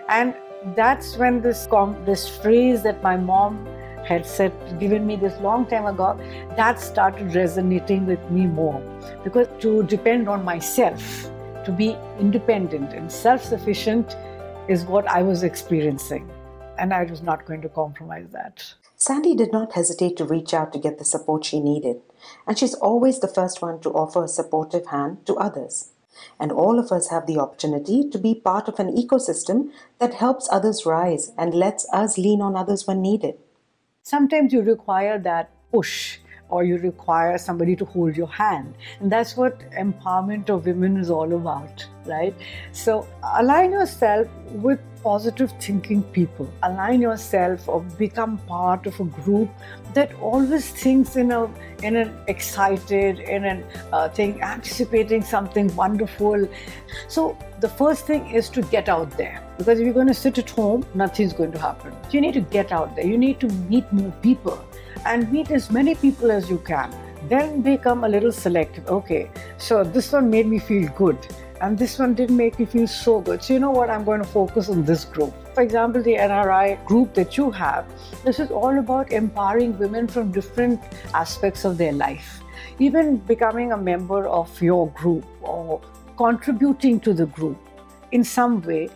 And 0.08 0.34
that's 0.76 1.16
when 1.16 1.40
this 1.40 1.66
com- 1.66 2.04
this 2.04 2.28
phrase 2.28 2.82
that 2.82 3.02
my 3.02 3.16
mom 3.16 3.66
had 4.04 4.26
said, 4.26 4.52
given 4.80 5.06
me 5.06 5.16
this 5.16 5.38
long 5.40 5.66
time 5.66 5.86
ago, 5.86 6.18
that 6.56 6.80
started 6.80 7.34
resonating 7.34 8.06
with 8.06 8.30
me 8.30 8.46
more. 8.46 8.80
Because 9.24 9.48
to 9.60 9.82
depend 9.84 10.28
on 10.28 10.44
myself, 10.44 11.30
to 11.64 11.72
be 11.72 11.96
independent 12.18 12.92
and 12.92 13.10
self 13.10 13.44
sufficient 13.44 14.16
is 14.68 14.84
what 14.84 15.06
I 15.08 15.22
was 15.22 15.42
experiencing. 15.42 16.30
And 16.78 16.94
I 16.94 17.04
was 17.04 17.22
not 17.22 17.44
going 17.44 17.60
to 17.62 17.68
compromise 17.68 18.28
that. 18.32 18.74
Sandy 18.96 19.34
did 19.34 19.52
not 19.52 19.72
hesitate 19.72 20.16
to 20.18 20.24
reach 20.24 20.52
out 20.52 20.72
to 20.72 20.78
get 20.78 20.98
the 20.98 21.04
support 21.04 21.44
she 21.44 21.58
needed, 21.58 22.02
and 22.46 22.58
she's 22.58 22.74
always 22.74 23.20
the 23.20 23.28
first 23.28 23.62
one 23.62 23.80
to 23.80 23.90
offer 23.90 24.24
a 24.24 24.28
supportive 24.28 24.86
hand 24.86 25.24
to 25.26 25.36
others. 25.36 25.92
And 26.38 26.52
all 26.52 26.78
of 26.78 26.92
us 26.92 27.09
have 27.11 27.26
the 27.26 27.38
opportunity 27.38 28.09
to 28.09 28.18
be 28.18 28.35
part 28.35 28.68
of 28.68 28.78
an 28.78 28.94
ecosystem 28.96 29.70
that 29.98 30.14
helps 30.14 30.48
others 30.50 30.87
rise 30.87 31.33
and 31.37 31.54
lets 31.54 31.87
us 31.92 32.18
lean 32.18 32.40
on 32.40 32.56
others 32.56 32.87
when 32.87 33.02
needed. 33.02 33.37
Sometimes 34.02 34.52
you 34.52 34.62
require 34.62 35.18
that 35.18 35.50
push 35.70 36.18
or 36.50 36.64
you 36.64 36.76
require 36.78 37.38
somebody 37.38 37.76
to 37.76 37.84
hold 37.84 38.16
your 38.16 38.28
hand. 38.28 38.74
And 39.00 39.10
that's 39.10 39.36
what 39.36 39.58
empowerment 39.70 40.50
of 40.50 40.66
women 40.66 40.96
is 40.96 41.10
all 41.10 41.32
about, 41.32 41.86
right? 42.06 42.34
So 42.72 43.06
align 43.22 43.72
yourself 43.72 44.28
with 44.50 44.80
positive 45.02 45.52
thinking 45.60 46.02
people. 46.02 46.52
Align 46.62 47.00
yourself 47.00 47.68
or 47.68 47.80
become 47.98 48.38
part 48.38 48.86
of 48.86 48.98
a 49.00 49.04
group 49.04 49.48
that 49.94 50.12
always 50.20 50.70
thinks 50.70 51.16
in 51.16 51.32
a 51.32 51.50
in 51.82 51.96
an 51.96 52.12
excited, 52.28 53.20
in 53.20 53.44
an 53.44 53.64
uh, 53.92 54.08
thing, 54.08 54.42
anticipating 54.42 55.22
something 55.22 55.74
wonderful. 55.74 56.48
So 57.08 57.36
the 57.60 57.68
first 57.68 58.06
thing 58.06 58.28
is 58.30 58.48
to 58.50 58.62
get 58.62 58.88
out 58.88 59.10
there. 59.16 59.42
Because 59.56 59.78
if 59.78 59.84
you're 59.84 59.94
going 59.94 60.06
to 60.06 60.14
sit 60.14 60.38
at 60.38 60.50
home, 60.50 60.84
nothing's 60.94 61.32
going 61.32 61.52
to 61.52 61.58
happen. 61.58 61.94
You 62.10 62.20
need 62.20 62.34
to 62.34 62.40
get 62.40 62.72
out 62.72 62.96
there. 62.96 63.06
You 63.06 63.18
need 63.18 63.40
to 63.40 63.48
meet 63.48 63.90
more 63.92 64.12
people 64.22 64.64
and 65.04 65.30
meet 65.32 65.50
as 65.50 65.70
many 65.70 65.94
people 65.94 66.30
as 66.30 66.50
you 66.50 66.58
can. 66.58 66.94
Then 67.28 67.60
become 67.62 68.04
a 68.04 68.08
little 68.08 68.32
selective. 68.32 68.88
Okay, 68.88 69.30
so 69.58 69.84
this 69.84 70.12
one 70.12 70.30
made 70.30 70.46
me 70.46 70.58
feel 70.58 70.88
good, 70.96 71.18
and 71.60 71.78
this 71.78 71.98
one 71.98 72.14
didn't 72.14 72.36
make 72.36 72.58
me 72.58 72.64
feel 72.64 72.86
so 72.86 73.20
good. 73.20 73.42
So, 73.42 73.52
you 73.52 73.60
know 73.60 73.70
what? 73.70 73.90
I'm 73.90 74.04
going 74.04 74.20
to 74.20 74.26
focus 74.26 74.68
on 74.68 74.84
this 74.84 75.04
group. 75.04 75.34
For 75.54 75.62
example, 75.62 76.02
the 76.02 76.14
NRI 76.14 76.84
group 76.86 77.14
that 77.14 77.36
you 77.36 77.50
have, 77.50 77.86
this 78.24 78.38
is 78.38 78.50
all 78.50 78.78
about 78.78 79.12
empowering 79.12 79.78
women 79.78 80.08
from 80.08 80.32
different 80.32 80.80
aspects 81.14 81.64
of 81.64 81.76
their 81.76 81.92
life. 81.92 82.40
Even 82.78 83.16
becoming 83.16 83.72
a 83.72 83.76
member 83.76 84.26
of 84.26 84.62
your 84.62 84.88
group 84.90 85.24
or 85.42 85.80
contributing 86.16 87.00
to 87.00 87.12
the 87.12 87.26
group 87.26 87.58
in 88.12 88.24
some 88.24 88.62
way 88.62 88.88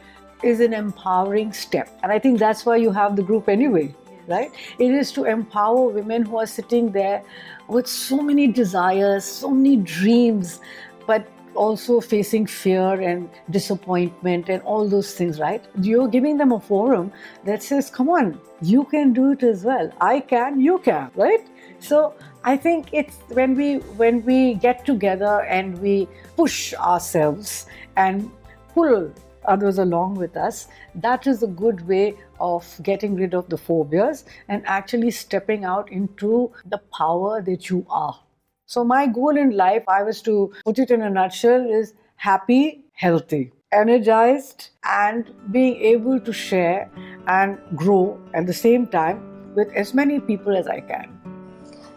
is 0.43 0.61
an 0.61 0.73
empowering 0.73 1.53
step. 1.53 1.89
And 2.03 2.11
I 2.11 2.19
think 2.19 2.39
that's 2.39 2.65
why 2.65 2.77
you 2.77 2.91
have 2.93 3.17
the 3.17 3.23
group 3.23 3.49
anyway 3.49 3.95
right? 4.27 4.51
It 4.79 4.91
is 4.91 5.13
to 5.13 5.25
empower 5.25 5.89
women 5.89 6.25
who 6.25 6.39
are 6.39 6.47
sitting 6.47 6.91
there 6.93 7.23
with 7.69 7.87
so 7.87 8.21
many 8.21 8.47
desires, 8.47 9.25
so 9.25 9.51
many 9.51 9.77
dreams, 9.77 10.61
but 11.07 11.27
also 11.55 12.01
facing 12.01 12.47
fear 12.47 13.01
and 13.01 13.31
disappointment 13.51 14.49
and 14.49 14.63
all 14.63 14.89
those 14.89 15.15
things, 15.15 15.39
right? 15.39 15.65
You're 15.81 16.09
giving 16.09 16.37
them 16.37 16.53
a 16.53 16.61
forum 16.61 17.13
that 17.45 17.63
says, 17.63 17.91
come 17.91 18.09
on, 18.09 18.41
you 18.61 18.85
can 18.85 19.13
do 19.13 19.33
it 19.33 19.43
as 19.43 19.65
well. 19.65 19.91
I 20.01 20.21
can, 20.21 20.61
you 20.61 20.79
can, 20.79 21.11
right? 21.15 21.47
So 21.79 22.15
I 22.45 22.57
think 22.57 22.89
it's 22.93 23.17
when 23.29 23.55
we 23.55 23.77
when 24.01 24.25
we 24.25 24.55
get 24.55 24.85
together 24.87 25.43
and 25.43 25.79
we 25.81 26.09
push 26.37 26.75
ourselves 26.75 27.67
and 27.97 28.31
pull 28.75 29.13
others 29.45 29.79
along 29.79 30.15
with 30.15 30.37
us, 30.37 30.69
that 30.95 31.27
is 31.27 31.43
a 31.43 31.47
good 31.47 31.87
way 31.87 32.17
of 32.41 32.79
getting 32.83 33.15
rid 33.15 33.35
of 33.35 33.49
the 33.49 33.59
phobias 33.59 34.25
and 34.49 34.63
actually 34.67 35.11
stepping 35.11 35.65
out 35.65 35.91
into 35.91 36.53
the 36.67 36.79
power 36.97 37.43
that 37.43 37.71
you 37.71 37.87
are. 37.89 38.19
So, 38.67 38.85
my 38.85 39.07
goal 39.07 39.37
in 39.37 39.57
life, 39.57 39.85
I 39.89 40.03
was 40.03 40.23
to 40.23 40.53
put 40.65 40.79
it 40.79 40.91
in 40.91 41.03
a 41.03 41.11
nutshell, 41.11 41.71
is 41.71 41.95
happy, 42.17 42.85
healthy, 42.93 43.53
energized, 43.73 44.71
and 44.85 45.31
being 45.51 45.77
able 45.77 46.19
to 46.21 46.33
share 46.33 46.91
and 47.27 47.59
grow 47.75 48.21
at 48.33 48.47
the 48.47 48.53
same 48.53 48.87
time 48.87 49.55
with 49.55 49.73
as 49.73 49.95
many 49.95 50.21
people 50.21 50.57
as 50.57 50.67
I 50.67 50.81
can. 50.81 51.15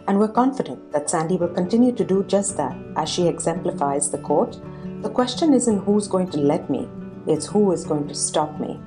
And 0.07 0.19
we're 0.19 0.29
confident 0.29 0.91
that 0.93 1.09
Sandy 1.09 1.35
will 1.35 1.49
continue 1.49 1.91
to 1.91 2.03
do 2.03 2.23
just 2.23 2.55
that 2.57 2.77
as 2.95 3.09
she 3.09 3.27
exemplifies 3.27 4.09
the 4.09 4.17
quote 4.17 4.61
The 5.01 5.09
question 5.09 5.53
isn't 5.53 5.79
who's 5.79 6.07
going 6.07 6.29
to 6.31 6.37
let 6.37 6.69
me, 6.69 6.87
it's 7.27 7.45
who 7.45 7.71
is 7.71 7.85
going 7.85 8.07
to 8.07 8.15
stop 8.15 8.59
me. 8.59 8.79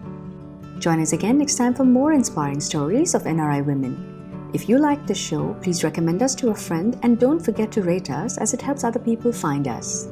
Join 0.78 1.00
us 1.00 1.12
again 1.12 1.38
next 1.38 1.56
time 1.56 1.74
for 1.74 1.84
more 1.84 2.12
inspiring 2.12 2.60
stories 2.60 3.14
of 3.14 3.24
NRI 3.24 3.64
women. 3.64 4.50
If 4.52 4.68
you 4.68 4.78
like 4.78 5.06
this 5.06 5.18
show, 5.18 5.54
please 5.62 5.84
recommend 5.84 6.22
us 6.22 6.34
to 6.36 6.50
a 6.50 6.54
friend 6.54 6.98
and 7.02 7.20
don't 7.20 7.38
forget 7.38 7.70
to 7.72 7.82
rate 7.82 8.10
us 8.10 8.38
as 8.38 8.54
it 8.54 8.62
helps 8.62 8.82
other 8.82 8.98
people 8.98 9.32
find 9.32 9.68
us. 9.68 10.08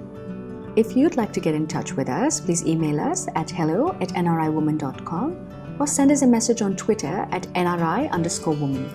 If 0.77 0.97
you'd 0.97 1.17
like 1.17 1.33
to 1.33 1.41
get 1.41 1.55
in 1.55 1.67
touch 1.67 1.95
with 1.95 2.09
us, 2.09 2.41
please 2.41 2.65
email 2.65 3.01
us 3.01 3.27
at 3.35 3.51
hello 3.51 3.97
at 4.01 4.11
nriwoman.com 4.11 5.77
or 5.81 5.87
send 5.87 6.13
us 6.13 6.23
a 6.23 6.27
message 6.27 6.63
on 6.63 6.77
Twitter 6.77 7.27
at 7.33 7.43
nri 7.55 8.11
underscore 8.11 8.55
woman. 8.55 8.89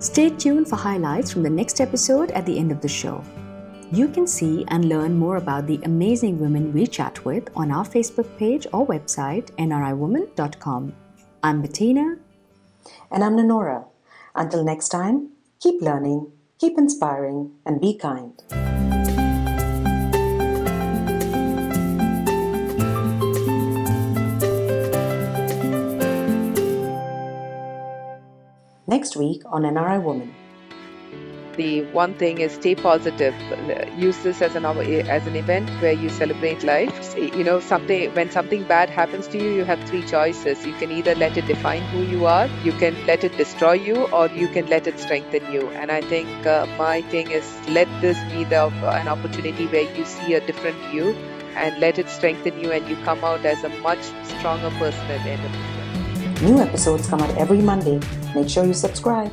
Stay 0.00 0.30
tuned 0.30 0.68
for 0.68 0.76
highlights 0.76 1.32
from 1.32 1.42
the 1.42 1.50
next 1.50 1.80
episode 1.80 2.30
at 2.30 2.46
the 2.46 2.58
end 2.58 2.72
of 2.72 2.80
the 2.80 2.88
show. 2.88 3.22
You 3.92 4.08
can 4.08 4.26
see 4.26 4.64
and 4.68 4.88
learn 4.88 5.16
more 5.16 5.36
about 5.36 5.66
the 5.66 5.80
amazing 5.84 6.40
women 6.40 6.72
we 6.72 6.86
chat 6.86 7.24
with 7.24 7.48
on 7.54 7.70
our 7.70 7.84
Facebook 7.84 8.36
page 8.38 8.66
or 8.72 8.86
website, 8.86 9.50
nriwoman.com. 9.56 10.94
I'm 11.42 11.62
Bettina. 11.62 12.16
And 13.10 13.22
I'm 13.22 13.36
Nanora. 13.36 13.86
Until 14.34 14.64
next 14.64 14.88
time, 14.88 15.30
keep 15.60 15.80
learning, 15.80 16.32
keep 16.58 16.76
inspiring, 16.78 17.52
and 17.64 17.80
be 17.80 17.96
kind. 17.96 18.32
Next 28.86 29.16
week 29.16 29.42
on 29.46 29.62
NRI 29.62 30.02
Woman. 30.02 30.34
The 31.56 31.82
one 31.92 32.14
thing 32.14 32.38
is 32.38 32.52
stay 32.52 32.74
positive. 32.74 33.34
Use 33.96 34.18
this 34.22 34.42
as 34.42 34.54
an 34.54 34.64
as 34.64 35.26
an 35.26 35.36
event 35.36 35.68
where 35.82 35.92
you 35.92 36.08
celebrate 36.08 36.62
life. 36.62 37.14
You 37.16 37.44
know, 37.44 37.60
something 37.60 38.14
when 38.14 38.30
something 38.30 38.64
bad 38.64 38.90
happens 38.90 39.28
to 39.28 39.38
you, 39.38 39.50
you 39.52 39.64
have 39.64 39.82
three 39.84 40.02
choices. 40.02 40.64
You 40.66 40.72
can 40.74 40.90
either 40.90 41.14
let 41.14 41.36
it 41.36 41.46
define 41.46 41.82
who 41.92 42.02
you 42.02 42.26
are, 42.26 42.48
you 42.64 42.72
can 42.72 42.96
let 43.06 43.24
it 43.24 43.36
destroy 43.36 43.72
you, 43.72 44.06
or 44.08 44.28
you 44.28 44.48
can 44.48 44.66
let 44.66 44.86
it 44.86 44.98
strengthen 44.98 45.52
you. 45.52 45.68
And 45.70 45.90
I 45.90 46.00
think 46.00 46.46
uh, 46.46 46.66
my 46.78 47.02
thing 47.02 47.30
is 47.30 47.52
let 47.68 47.88
this 48.00 48.18
be 48.32 48.44
the 48.44 48.64
an 48.66 49.08
opportunity 49.08 49.66
where 49.66 49.94
you 49.94 50.04
see 50.04 50.34
a 50.34 50.40
different 50.40 50.92
you 50.92 51.14
and 51.56 51.78
let 51.78 51.98
it 51.98 52.08
strengthen 52.08 52.58
you, 52.60 52.72
and 52.72 52.88
you 52.88 52.96
come 53.04 53.22
out 53.22 53.44
as 53.44 53.62
a 53.62 53.68
much 53.80 54.02
stronger 54.24 54.70
person 54.78 55.02
at 55.02 55.22
the 55.22 55.30
end 55.30 55.44
of 55.44 55.52
the 55.52 55.58
day. 55.58 56.50
New 56.50 56.60
episodes 56.60 57.08
come 57.08 57.20
out 57.20 57.36
every 57.36 57.62
Monday. 57.62 58.00
Make 58.34 58.48
sure 58.48 58.64
you 58.64 58.74
subscribe. 58.74 59.32